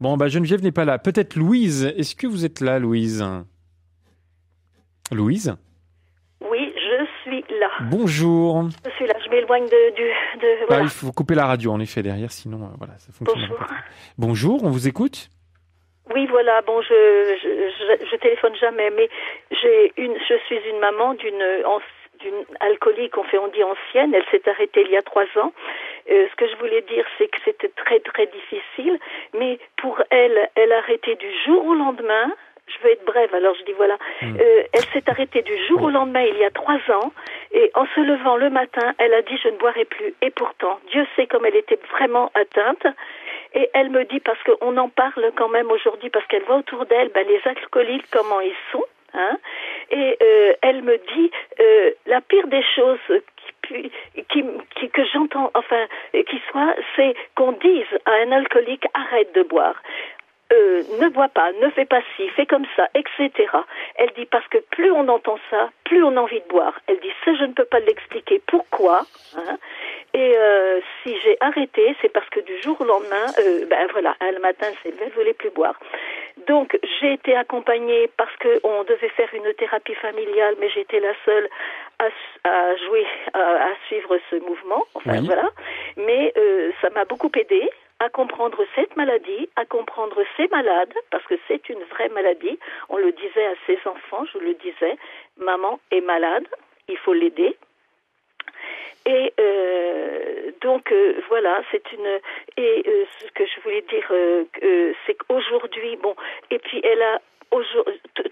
[0.00, 0.98] Bon, bah Geneviève n'est pas là.
[0.98, 1.84] Peut-être Louise.
[1.96, 3.24] Est-ce que vous êtes là, Louise?
[5.12, 5.54] Louise?
[6.50, 7.68] Oui, je suis là.
[7.90, 8.68] Bonjour.
[8.84, 9.14] Je suis là.
[9.24, 10.02] Je m'éloigne de, du.
[10.02, 10.82] De, ah, voilà.
[10.82, 13.58] il faut couper la radio, en effet, derrière, sinon, euh, voilà, ça fonctionne Bonjour.
[13.58, 13.74] pas.
[14.18, 15.30] Bonjour, on vous écoute?
[16.14, 16.60] Oui, voilà.
[16.62, 19.08] Bon, je, je, je, je téléphone jamais, mais
[19.50, 20.14] j'ai une.
[20.28, 21.42] Je suis une maman d'une
[22.24, 24.14] d'une alcoolique, on fait, on dit ancienne.
[24.14, 25.52] Elle s'est arrêtée il y a trois ans.
[26.10, 28.98] Euh, ce que je voulais dire, c'est que c'était très très difficile,
[29.34, 32.32] mais pour elle, elle a arrêté du jour au lendemain.
[32.66, 33.96] Je veux être brève, alors je dis voilà.
[34.22, 34.36] Mm.
[34.40, 37.12] Euh, elle s'est arrêtée du jour au lendemain il y a trois ans,
[37.52, 40.14] et en se levant le matin, elle a dit je ne boirai plus.
[40.22, 42.86] Et pourtant, Dieu sait comme elle était vraiment atteinte.
[43.56, 46.86] Et elle me dit, parce qu'on en parle quand même aujourd'hui, parce qu'elle voit autour
[46.86, 48.84] d'elle ben, les alcooliques, comment ils sont.
[49.14, 49.38] Hein,
[49.90, 52.98] et euh, elle me dit, euh, la pire des choses
[53.62, 53.90] qui,
[54.28, 54.44] qui,
[54.74, 59.80] qui- que j'entends, enfin, qui soit, c'est qu'on dise à un alcoolique, arrête de boire.
[60.52, 63.30] Euh, ne bois pas, ne fais pas ci, fais comme ça, etc.
[63.96, 66.78] Elle dit parce que plus on entend ça, plus on a envie de boire.
[66.86, 68.42] Elle dit ça, je ne peux pas l'expliquer.
[68.46, 69.56] Pourquoi hein?
[70.12, 74.14] Et euh, si j'ai arrêté, c'est parce que du jour au lendemain, euh, ben voilà,
[74.20, 75.78] un le matin, levée, elle voulait plus boire.
[76.46, 81.14] Donc j'ai été accompagnée parce que on devait faire une thérapie familiale, mais j'étais la
[81.24, 81.48] seule
[81.98, 82.06] à,
[82.48, 84.84] à jouer, à, à suivre ce mouvement.
[84.94, 85.26] Enfin Oui.
[85.26, 85.48] voilà.
[85.96, 87.68] Mais euh, ça m'a beaucoup aidé
[88.04, 92.58] à comprendre cette maladie, à comprendre ces malades, parce que c'est une vraie maladie.
[92.88, 94.96] On le disait à ses enfants, je le disais,
[95.38, 96.46] maman est malade,
[96.88, 97.56] il faut l'aider.
[99.06, 102.20] Et euh, donc euh, voilà, c'est une
[102.56, 104.06] et euh, ce que je voulais dire,
[105.06, 106.14] c'est qu'aujourd'hui, bon,
[106.50, 107.20] et puis elle a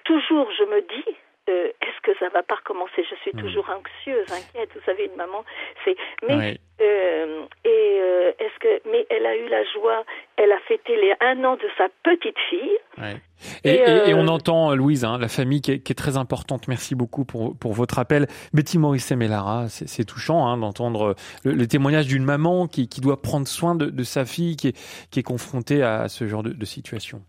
[0.05, 1.16] toujours, je me dis,
[1.49, 3.05] euh, est-ce que ça va pas recommencer?
[3.09, 3.41] Je suis Mm.
[3.41, 4.70] toujours anxieuse, inquiète.
[4.75, 5.45] Vous savez, une maman,
[5.85, 5.97] c'est.
[6.27, 6.61] Mais Oui.
[6.81, 10.04] euh, et euh, est-ce que mais elle a eu la joie,
[10.36, 12.78] elle a fêté les un an de sa petite fille.
[12.98, 13.20] Ouais.
[13.64, 16.16] Et, et euh, on entend, euh, Louise, hein, la famille qui est, qui est très
[16.16, 16.68] importante.
[16.68, 18.28] Merci beaucoup pour, pour votre appel.
[18.54, 23.00] Betty Morisset Mellara, c'est c'est touchant hein, d'entendre le, le témoignage d'une maman qui, qui
[23.00, 26.42] doit prendre soin de, de sa fille, qui est, qui est confrontée à ce genre
[26.42, 27.22] de, de situation.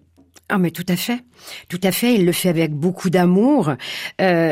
[0.50, 1.20] Ah mais tout à fait,
[1.70, 2.16] tout à fait.
[2.16, 3.70] Elle le fait avec beaucoup d'amour.
[3.70, 3.76] Euh,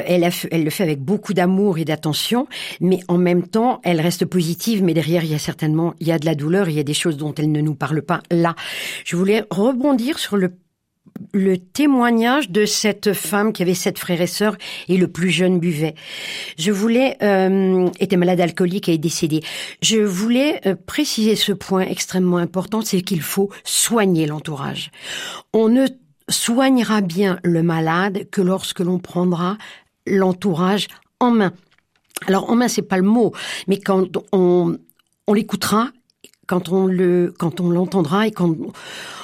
[0.06, 2.48] elle, elle le fait avec beaucoup d'amour et d'attention,
[2.80, 4.84] mais en même temps, elle reste positive.
[4.84, 6.84] Mais derrière, il y a certainement, il y a de la douleur, il y a
[6.84, 8.56] des choses dont elle ne nous parle pas là.
[9.06, 10.54] Je voulais rebondir sur le
[11.34, 14.58] le témoignage de cette femme qui avait sept frères et sœurs
[14.88, 15.96] et le plus jeune buvait.
[16.58, 19.42] Je voulais euh, était malade alcoolique et est décédé.
[19.82, 24.92] Je voulais euh, préciser ce point extrêmement important, c'est qu'il faut soigner l'entourage.
[25.54, 25.88] On ne
[26.30, 29.58] soignera bien le malade que lorsque l'on prendra
[30.08, 30.88] l'entourage
[31.20, 31.54] en main.
[32.28, 33.34] Alors en main c'est pas le mot,
[33.68, 34.78] mais quand on
[35.28, 35.90] on l'écoutera,
[36.52, 38.54] quand on le quand on l'entendra et quand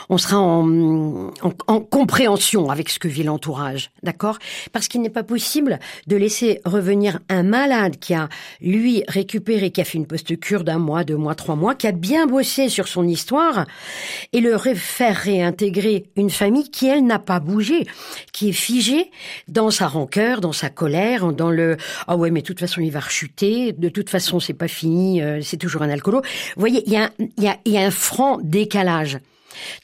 [0.10, 4.38] on sera en, en, en compréhension avec ce que vit l'entourage, d'accord?
[4.72, 8.30] Parce qu'il n'est pas possible de laisser revenir un malade qui a,
[8.62, 11.92] lui, récupéré, qui a fait une post-cure d'un mois, deux mois, trois mois, qui a
[11.92, 13.66] bien bossé sur son histoire,
[14.34, 17.86] et le faire réintégrer une famille qui, elle, n'a pas bougé,
[18.32, 19.12] qui est figée
[19.48, 22.92] dans sa rancœur, dans sa colère, dans le «ah ouais, mais de toute façon, il
[22.92, 26.22] va rechuter, de toute façon, c'est pas fini, euh, c'est toujours un alcoolo».
[26.56, 29.20] Vous voyez, il y a, il y, a, un franc décalage.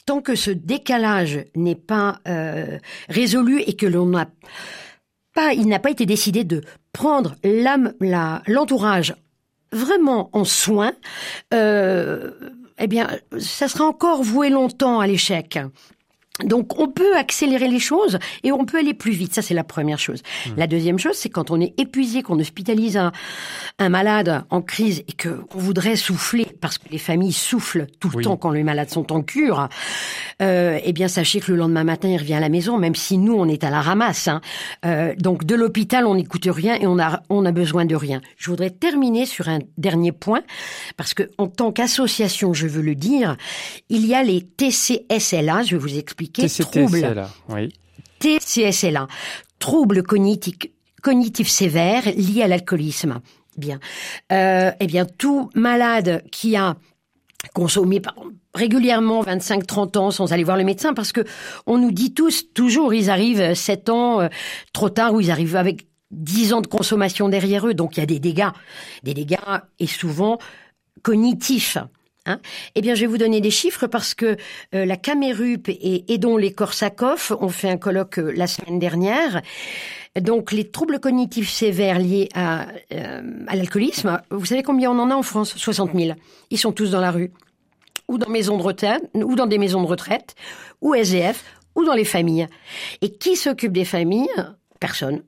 [0.05, 2.77] Tant que ce décalage n'est pas euh,
[3.09, 4.27] résolu et que l'on n'a
[5.33, 6.61] pas, il n'a pas été décidé de
[6.91, 7.93] prendre l'âme,
[8.47, 9.15] l'entourage
[9.71, 10.93] vraiment en soin,
[11.53, 12.31] euh,
[12.77, 13.09] eh bien,
[13.39, 15.59] ça sera encore voué longtemps à l'échec.
[16.43, 19.35] Donc on peut accélérer les choses et on peut aller plus vite.
[19.35, 20.23] Ça c'est la première chose.
[20.57, 23.11] La deuxième chose, c'est quand on est épuisé, qu'on hospitalise un,
[23.77, 28.09] un malade en crise et que on voudrait souffler parce que les familles soufflent tout
[28.09, 28.23] le Oui.
[28.23, 29.69] temps quand les malades sont en cure.
[30.41, 33.19] Euh, eh bien sachez que le lendemain matin il revient à la maison, même si
[33.19, 34.27] nous on est à la ramasse.
[34.27, 34.41] hein.
[34.85, 38.21] Euh, donc de l'hôpital on n'écoute rien et on a on a besoin de rien.
[38.37, 40.41] Je voudrais terminer sur un dernier point
[40.97, 43.37] parce que en tant qu'association, je veux le dire,
[43.89, 45.61] il y a les TCSLA.
[45.61, 47.73] Je vais vous expliquer troubles TCTSL, oui.
[48.19, 49.07] TCSLA,
[49.59, 50.55] troubles cognitifs,
[51.01, 53.19] cognitifs sévères liés à l'alcoolisme.
[53.57, 53.79] Bien.
[54.31, 56.75] Euh, eh bien, tout malade qui a
[57.53, 58.01] consommé
[58.55, 61.21] régulièrement 25-30 ans sans aller voir le médecin parce que
[61.65, 64.27] on nous dit tous toujours ils arrivent 7 ans euh,
[64.71, 68.03] trop tard ou ils arrivent avec 10 ans de consommation derrière eux donc il y
[68.03, 68.51] a des dégâts
[69.03, 69.35] des dégâts
[69.79, 70.37] et souvent
[71.01, 71.77] cognitifs
[72.25, 72.39] Hein
[72.75, 74.37] eh bien, je vais vous donner des chiffres parce que
[74.73, 79.41] euh, la Camérup et Aidons les Korsakoff ont fait un colloque euh, la semaine dernière.
[80.19, 85.09] Donc, les troubles cognitifs sévères liés à, euh, à l'alcoolisme, vous savez combien on en
[85.09, 85.55] a en France?
[85.57, 86.17] 60 000.
[86.49, 87.31] Ils sont tous dans la rue.
[88.07, 90.35] ou dans maisons de retraite, ou dans des maisons de retraite,
[90.81, 91.43] ou SGF,
[91.75, 92.47] ou dans les familles.
[93.01, 94.29] Et qui s'occupe des familles?
[94.79, 95.23] Personne.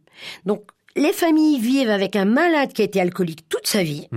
[0.46, 0.64] Donc,
[0.96, 4.08] les familles vivent avec un malade qui a été alcoolique toute sa vie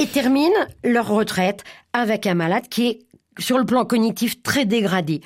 [0.00, 2.98] et terminent leur retraite avec un malade qui est
[3.38, 5.20] sur le plan cognitif très dégradé.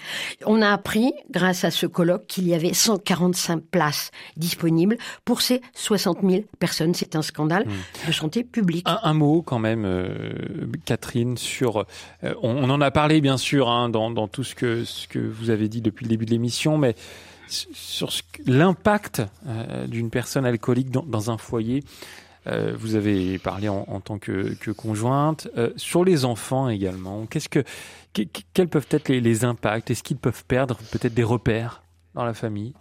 [0.46, 5.60] On a appris, grâce à ce colloque, qu'il y avait 145 places disponibles pour ces
[5.74, 6.94] 60 000 personnes.
[6.94, 8.08] C'est un scandale hmm.
[8.08, 8.86] de santé publique.
[8.86, 11.84] Un, mot quand même, euh, Catherine, sur...
[12.24, 15.50] Euh, on, en a parlé bien sûr hein, dans, tout ce que, ce que vous
[15.50, 16.94] avez dit depuis le début de l'émission, mais
[17.46, 18.10] sur
[18.46, 21.84] l'impact euh, d'une personne alcoolique dans, un foyer.
[22.46, 25.48] Vous avez parlé en, tant que, conjointe.
[25.76, 27.64] sur les enfants également, qu'est-ce que
[28.54, 29.90] quels peuvent être les, impacts?
[29.90, 31.82] Est-ce qu'ils peuvent perdre peut-être des repères
[32.14, 32.74] dans la famille?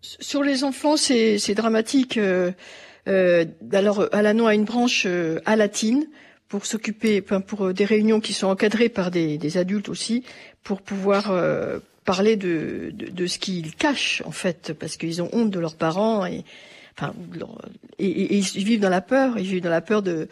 [0.00, 2.16] Sur les enfants, c'est dramatique.
[2.16, 2.52] Euh,
[3.08, 6.06] euh, alors, Alanon a une branche euh, à latine
[6.48, 10.24] pour s'occuper, pour des réunions qui sont encadrées par des, adultes aussi,
[10.62, 11.32] pour pouvoir
[12.04, 12.92] parler de,
[13.26, 16.44] ce qu'ils cachent en fait, parce qu'ils ont honte de leurs parents et,
[17.98, 19.38] et, ils vivent dans la peur.
[19.38, 20.28] Ils vivent dans la peur de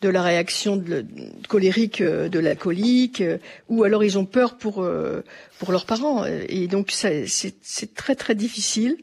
[0.00, 1.04] de la réaction de,
[1.48, 3.38] colérique euh, de l'alcoolique, euh,
[3.68, 5.24] ou alors ils ont peur pour euh,
[5.58, 6.24] pour leurs parents.
[6.24, 8.96] Et donc c'est très très difficile.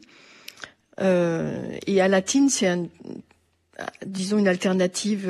[0.99, 2.87] et à Latine, c'est un,
[4.05, 5.29] disons une alternative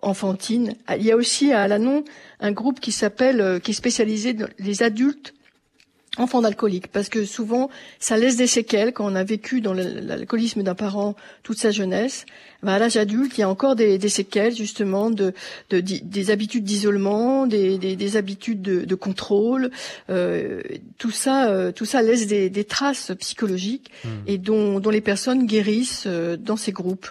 [0.00, 0.74] enfantine.
[0.96, 2.04] Il y a aussi à Alanon
[2.40, 5.32] un groupe qui s'appelle, qui est spécialisé dans les adultes
[6.18, 10.62] enfant d'alcoolique, parce que souvent ça laisse des séquelles quand on a vécu dans l'alcoolisme
[10.62, 12.26] d'un parent toute sa jeunesse.
[12.62, 15.32] Ben, à l'âge adulte, il y a encore des, des séquelles justement de,
[15.70, 19.70] de, des habitudes d'isolement, des, des, des, habitudes de, de contrôle.
[20.10, 20.60] Euh,
[20.98, 24.08] tout ça, euh, tout ça laisse des, des traces psychologiques mmh.
[24.26, 27.08] et dont, dont les personnes guérissent euh, dans ces groupes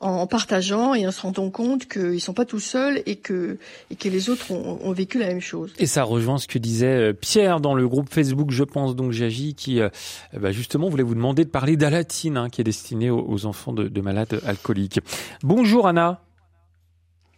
[0.00, 3.58] en partageant et en se rendant compte qu'ils ne sont pas tout seuls et que,
[3.90, 5.74] et que les autres ont, ont, vécu la même chose.
[5.78, 9.10] Et ça rejoint ce que disait euh, Pierre dans le groupe Facebook Je pense donc
[9.10, 9.88] j'agis qui euh,
[10.34, 13.88] bah justement voulait vous demander de parler d'Alatine hein, qui est destinée aux, enfants de,
[13.88, 15.00] de, malades alcooliques.
[15.42, 16.20] Bonjour Anna.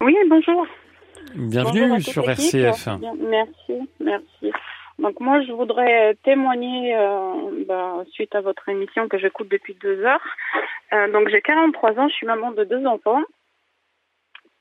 [0.03, 0.67] Oui, bonjour.
[1.35, 2.89] Bienvenue sur RCF.
[3.21, 4.53] Merci, merci.
[5.01, 10.05] Donc moi, je voudrais témoigner euh, bah, suite à votre émission que j'écoute depuis deux
[10.05, 10.37] heures.
[10.93, 13.23] Euh, donc j'ai 43 ans, je suis maman de deux enfants.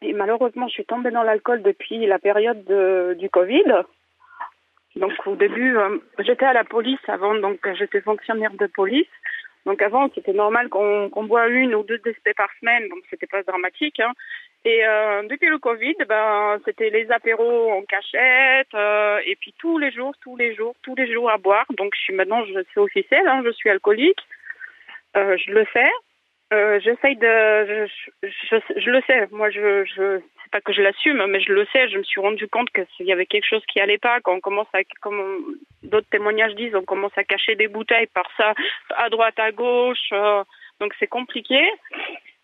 [0.01, 3.65] Et malheureusement, je suis tombée dans l'alcool depuis la période de, du Covid.
[4.95, 9.07] Donc au début, euh, j'étais à la police avant, donc j'étais fonctionnaire de police.
[9.65, 13.27] Donc avant, c'était normal qu'on qu boit une ou deux DSP par semaine, donc c'était
[13.27, 13.99] pas dramatique.
[13.99, 14.13] Hein.
[14.66, 19.78] Et euh, depuis le Covid, ben c'était les apéros en cachette euh, et puis tous
[19.78, 21.66] les jours, tous les jours, tous les jours à boire.
[21.78, 22.43] Donc je suis maintenant,
[22.74, 24.20] c'est officiel, hein, je suis alcoolique.
[25.16, 25.89] Euh, je le sais.
[26.51, 27.88] Euh, j'essaye de,
[28.26, 29.28] je, je, je, le sais.
[29.32, 31.88] Moi, je, je, c'est pas que je l'assume, mais je le sais.
[31.89, 34.34] Je me suis rendu compte que s'il y avait quelque chose qui allait pas, quand
[34.34, 38.55] on commence à, comme d'autres témoignages disent, on commence à cacher des bouteilles par ça,
[38.97, 40.10] à droite, à gauche.
[40.12, 40.43] Euh,
[40.80, 41.62] donc c'est compliqué.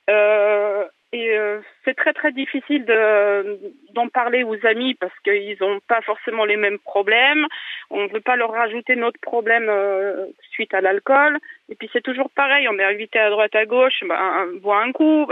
[0.07, 0.86] Euh,
[1.16, 3.57] et euh, c'est très très difficile de,
[3.93, 7.45] d'en parler aux amis parce qu'ils n'ont pas forcément les mêmes problèmes.
[7.89, 11.39] On ne veut pas leur rajouter notre problème euh, suite à l'alcool.
[11.70, 14.91] Et puis c'est toujours pareil, on est invité à droite à gauche, ben, bois un
[14.91, 15.26] coup,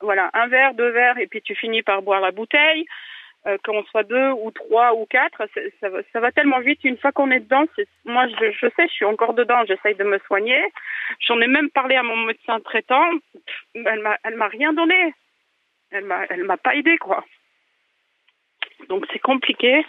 [0.00, 2.86] voilà un verre, deux verres, et puis tu finis par boire la bouteille.
[3.46, 5.42] Euh, qu'on soit deux ou trois ou quatre,
[5.78, 6.82] ça, va, tellement vite.
[6.82, 7.66] Une fois qu'on est dedans,
[8.06, 10.62] moi je, sais, je suis encore dedans, j'essaye de me soigner.
[11.20, 13.04] J'en ai même parlé à mon médecin traitant,
[13.74, 15.12] elle m'a, rien donné.
[15.90, 17.22] Elle m'a pas aidé quoi.
[18.88, 19.84] Donc c'est compliqué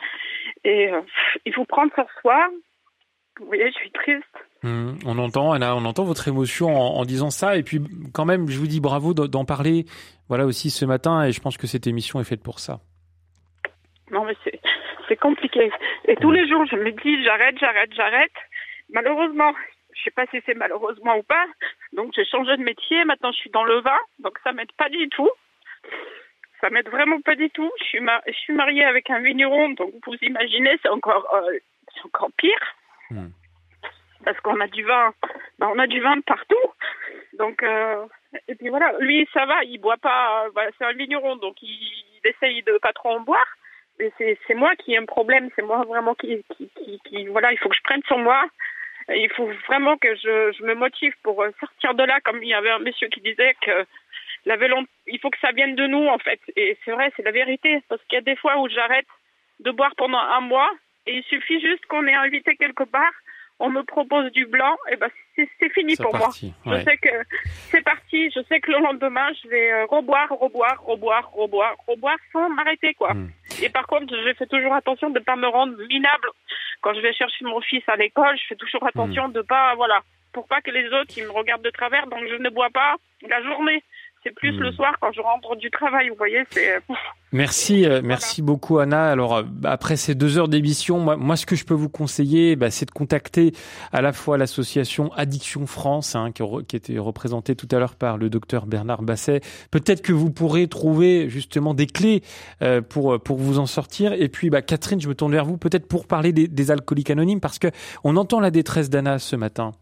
[0.65, 0.99] et euh,
[1.45, 2.49] il faut prendre sur soi.
[3.39, 4.23] Vous voyez, je suis triste.
[4.63, 7.79] Mmh, on entend, Anna, on entend votre émotion en, en, disant ça, et puis
[8.13, 9.85] quand même, je vous dis bravo d'en parler,
[10.27, 12.81] voilà aussi ce matin, et je pense que cette émission est faite pour ça.
[14.11, 14.35] Non, mais
[15.07, 15.71] c'est compliqué.
[16.07, 18.33] Et tous les jours, je me dis, j'arrête, j'arrête, j'arrête.
[18.89, 19.53] Malheureusement,
[19.93, 21.45] je sais pas si c'est malheureusement ou pas.
[21.93, 23.03] Donc, j'ai changé de métier.
[23.05, 23.97] Maintenant, je suis dans le vin.
[24.19, 25.29] Donc, ça m'aide pas du tout.
[26.61, 27.71] Ça m'aide vraiment pas du tout.
[27.79, 29.69] Je suis, je suis mariée avec un vigneron.
[29.69, 31.57] Donc, vous imaginez, c'est encore, euh,
[31.93, 32.75] c'est encore pire.
[33.09, 33.29] Hmm.
[34.23, 35.13] Parce qu'on a du vin.
[35.59, 36.55] Ben, on a du vin de partout.
[37.37, 38.05] Donc, euh,
[38.47, 38.93] et puis voilà.
[38.99, 39.63] Lui, ça va.
[39.63, 40.47] Il boit pas.
[40.53, 41.37] Voilà, c'est un vigneron.
[41.37, 43.47] Donc, il, il essaye de pas trop en boire
[44.17, 47.57] c'est moi qui ai un problème, c'est moi vraiment qui, qui, qui, qui, voilà, il
[47.57, 48.45] faut que je prenne sur moi.
[49.09, 52.49] Il faut vraiment que je, je me motive pour euh, sortir de là, comme il
[52.49, 53.85] y avait un monsieur qui disait que
[54.45, 54.77] la vélo,
[55.07, 56.39] il faut que ça vienne de nous en fait.
[56.55, 59.07] Et c'est vrai, c'est la vérité, parce qu'il y a des fois où j'arrête
[59.59, 60.71] de boire pendant un mois
[61.05, 63.13] et il suffit juste qu'on ait invité quelque part
[63.59, 66.29] on me propose du blanc, et ben c'est fini pour moi.
[66.31, 67.09] Je sais que
[67.69, 68.29] c'est parti.
[68.31, 72.93] Je sais que le lendemain, je vais euh, reboire, reboire, reboire, reboire, reboire sans m'arrêter
[72.93, 73.13] quoi.
[73.13, 73.29] Hmm.
[73.61, 76.29] Et par contre, je fais toujours attention de ne pas me rendre minable.
[76.81, 80.01] Quand je vais chercher mon fils à l'école, je fais toujours attention de pas, voilà,
[80.33, 82.07] pour pas que les autres ils me regardent de travers.
[82.07, 82.95] Donc je ne bois pas
[83.27, 83.83] la journée.
[84.25, 86.09] C'est plus le soir quand je rentre du travail.
[86.09, 86.79] Vous voyez, c'est.
[87.31, 89.11] Merci, euh, merci beaucoup Anna.
[89.11, 92.55] Alors euh, après ces deux heures d'émission, moi, moi, ce que je peux vous conseiller,
[92.55, 93.51] bah, c'est de contacter
[93.91, 98.17] à la fois l'association Addiction France, hein, qui, qui était représentée tout à l'heure par
[98.17, 99.41] le docteur Bernard Basset.
[99.69, 102.23] Peut-être que vous pourrez trouver justement des clés
[102.63, 104.13] euh, pour pour vous en sortir.
[104.13, 107.11] Et puis, bah, Catherine, je me tourne vers vous, peut-être pour parler des, des alcooliques
[107.11, 107.67] anonymes, parce que
[108.03, 109.73] on entend la détresse d'Anna ce matin.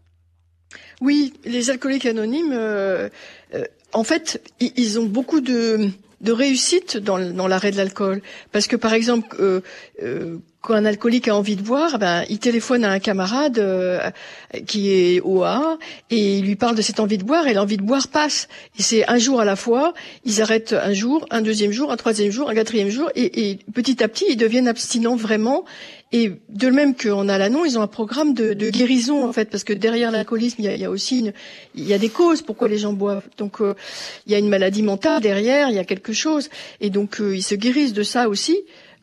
[1.00, 3.08] Oui, les alcooliques anonymes, euh,
[3.54, 3.64] euh,
[3.94, 5.88] en fait, ils ont beaucoup de,
[6.20, 7.16] de réussite dans,
[7.48, 8.20] l'arrêt de l'alcool.
[8.52, 9.60] Parce que, par exemple, euh,
[10.02, 14.10] euh quand un alcoolique a envie de boire, ben, il téléphone à un camarade euh,
[14.66, 15.78] qui est au A
[16.10, 18.48] et il lui parle de cette envie de boire et l'envie de boire passe.
[18.78, 19.92] Et c'est un jour à la fois,
[20.24, 23.58] ils arrêtent un jour, un deuxième jour, un troisième jour, un quatrième jour et, et
[23.74, 25.64] petit à petit, ils deviennent abstinents vraiment
[26.14, 29.64] et de même qu'on a l'annon, ils ont un programme de, guérison en fait, parce
[29.64, 31.32] que derrière l'alcoolisme, il y a, il y a aussi une,
[31.74, 33.26] il y a des causes pourquoi les gens boivent.
[33.36, 33.74] Donc euh,
[34.26, 36.50] il y a une maladie mentale derrière, il y a quelque chose,
[36.80, 38.56] et donc euh, ils se guérissent de ça aussi.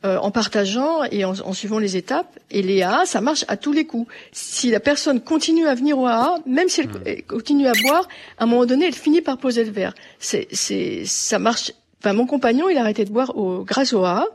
[0.04, 2.36] Euh, en partageant et en, en, suivant les étapes.
[2.50, 4.12] Et les AA, ça marche à tous les coups.
[4.32, 7.22] Si la personne continue à venir au AA, même si elle mmh.
[7.28, 9.94] continue à boire, à un moment donné, elle finit par poser le verre.
[10.18, 11.70] C'est, c'est, ça marche.
[12.00, 14.26] Enfin, mon compagnon, il a arrêté de boire au, grâce au AA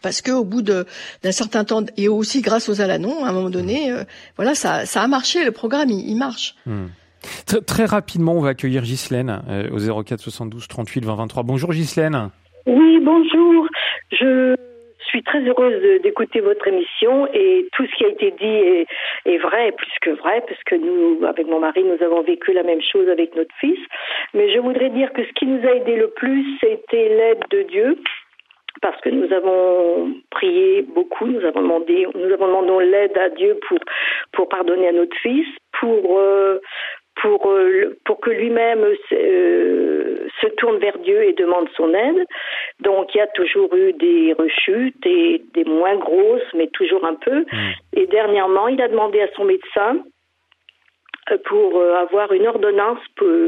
[0.00, 0.84] parce que au bout d'un
[1.30, 4.04] certain temps et aussi grâce aux Alanons, à un moment donné, euh,
[4.36, 6.54] voilà, ça, ça a marché, le programme il, il marche.
[6.64, 6.86] Hmm.
[7.44, 11.42] Très, très, rapidement, on va accueillir Ghislaine euh, au 04 72 38 20 23.
[11.42, 12.30] Bonjour Ghislaine.
[12.66, 13.66] Oui, bonjour.
[14.12, 14.56] Je
[15.10, 18.86] suis très heureuse d'écouter votre émission et tout ce qui a été dit est,
[19.26, 22.62] est, vrai, plus que vrai, parce que nous, avec mon mari, nous avons vécu la
[22.62, 23.78] même chose avec notre fils.
[24.34, 27.62] Mais je voudrais dire que ce qui nous a aidé le plus, c'était l'aide de
[27.62, 27.98] Dieu
[28.82, 33.58] parce que nous avons prié beaucoup, nous avons demandé, nous avons demandé l'aide à Dieu
[33.68, 33.78] pour
[34.32, 35.46] pour pardonner à notre fils,
[35.80, 36.60] pour euh,
[37.16, 42.24] pour euh, pour que lui-même euh, se tourne vers Dieu et demande son aide.
[42.80, 47.14] Donc il y a toujours eu des rechutes et des moins grosses, mais toujours un
[47.14, 47.40] peu.
[47.40, 47.72] Mmh.
[47.94, 49.98] Et dernièrement, il a demandé à son médecin
[51.38, 52.98] pour euh, avoir une ordonnance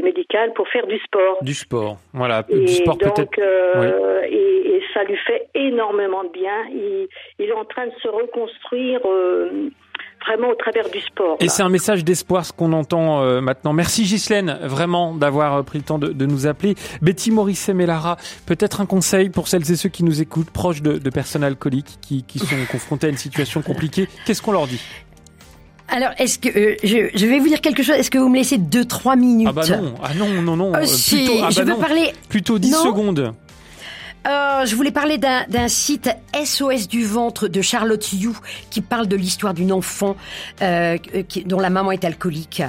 [0.03, 1.37] médicale pour faire du sport.
[1.41, 2.43] Du sport, voilà.
[2.43, 3.39] du sport peut-être.
[3.39, 6.65] Euh, et, et, ça lui fait énormément de bien.
[6.71, 7.07] Il,
[7.39, 9.01] il est en train de se reconstruire.
[9.05, 9.69] Euh,
[10.25, 11.37] vraiment au travers du sport.
[11.39, 13.73] Et c'est un message d'espoir ce qu'on entend euh, maintenant.
[13.73, 16.75] Merci Ghislaine, vraiment d'avoir euh, pris le temps de, de nous appeler.
[17.01, 20.97] Betty Morisset Mellara, peut-être un conseil pour celles et ceux qui nous écoutent, proches de,
[20.97, 24.07] de personnes alcooliques qui, qui sont confrontés à une situation compliquée.
[24.25, 24.81] Qu'est-ce qu'on leur dit?
[25.89, 28.37] Alors, est-ce que euh, je, je, vais vous dire quelque chose Est-ce que vous me
[28.37, 29.47] laissez 2-3 minutes?
[29.49, 30.73] Ah bah non, ah non, non, non.
[30.75, 32.13] Euh, si, plutôt, ah bah je veux parler.
[32.29, 33.33] Plutôt 10 non secondes.
[34.25, 38.35] Euh, je voulais parler d'un site SOS du ventre de Charlotte You
[38.69, 40.15] qui parle de l'histoire d'une enfant
[40.61, 40.97] euh,
[41.45, 42.63] dont la maman est alcoolique.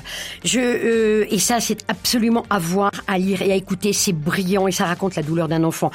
[0.45, 3.93] Je, euh, et ça, c'est absolument à voir, à lire et à écouter.
[3.93, 5.91] C'est brillant et ça raconte la douleur d'un enfant.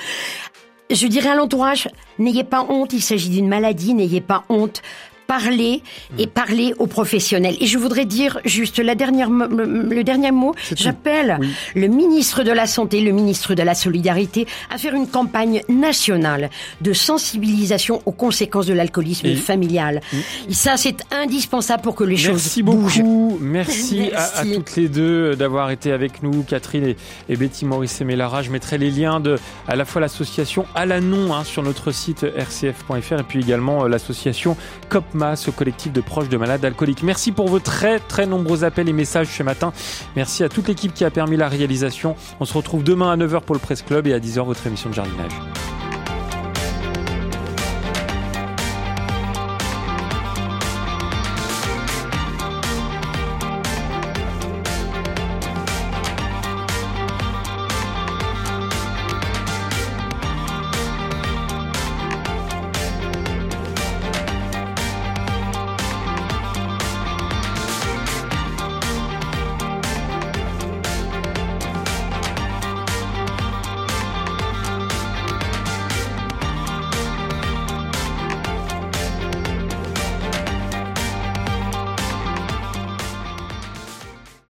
[0.92, 1.88] Je dirais à l'entourage,
[2.18, 4.82] n'ayez pas honte, il s'agit d'une maladie, n'ayez pas honte
[5.30, 5.84] parler
[6.18, 6.30] et mm.
[6.30, 7.56] parler aux professionnels.
[7.62, 10.56] Et je voudrais dire juste la dernière, le dernier mot.
[10.76, 11.40] J'appelle
[11.76, 16.50] le ministre de la Santé, le ministre de la Solidarité à faire une campagne nationale
[16.82, 20.02] de sensibilisation aux conséquences de l'alcoolisme familial.
[20.50, 23.38] Et ça, c'est indispensable pour que les choses Merci beaucoup.
[23.40, 26.96] Merci, À, toutes les deux d'avoir été avec nous, Catherine
[27.30, 28.42] et, Betty Maurice et Mélara.
[28.42, 33.20] Je mettrai les liens de à la fois l'association Alanon hein, sur notre site rcf.fr
[33.20, 34.58] et puis également euh, l'association
[34.90, 35.06] COP
[35.36, 37.04] ce collectif de proches de malades alcooliques.
[37.04, 39.74] Merci pour vos très très nombreux appels et messages ce matin.
[40.16, 42.16] Merci à toute l'équipe qui a permis la réalisation.
[42.40, 44.90] On se retrouve demain à 9h pour le Presse Club et à 10h votre émission
[44.90, 45.32] de jardinage.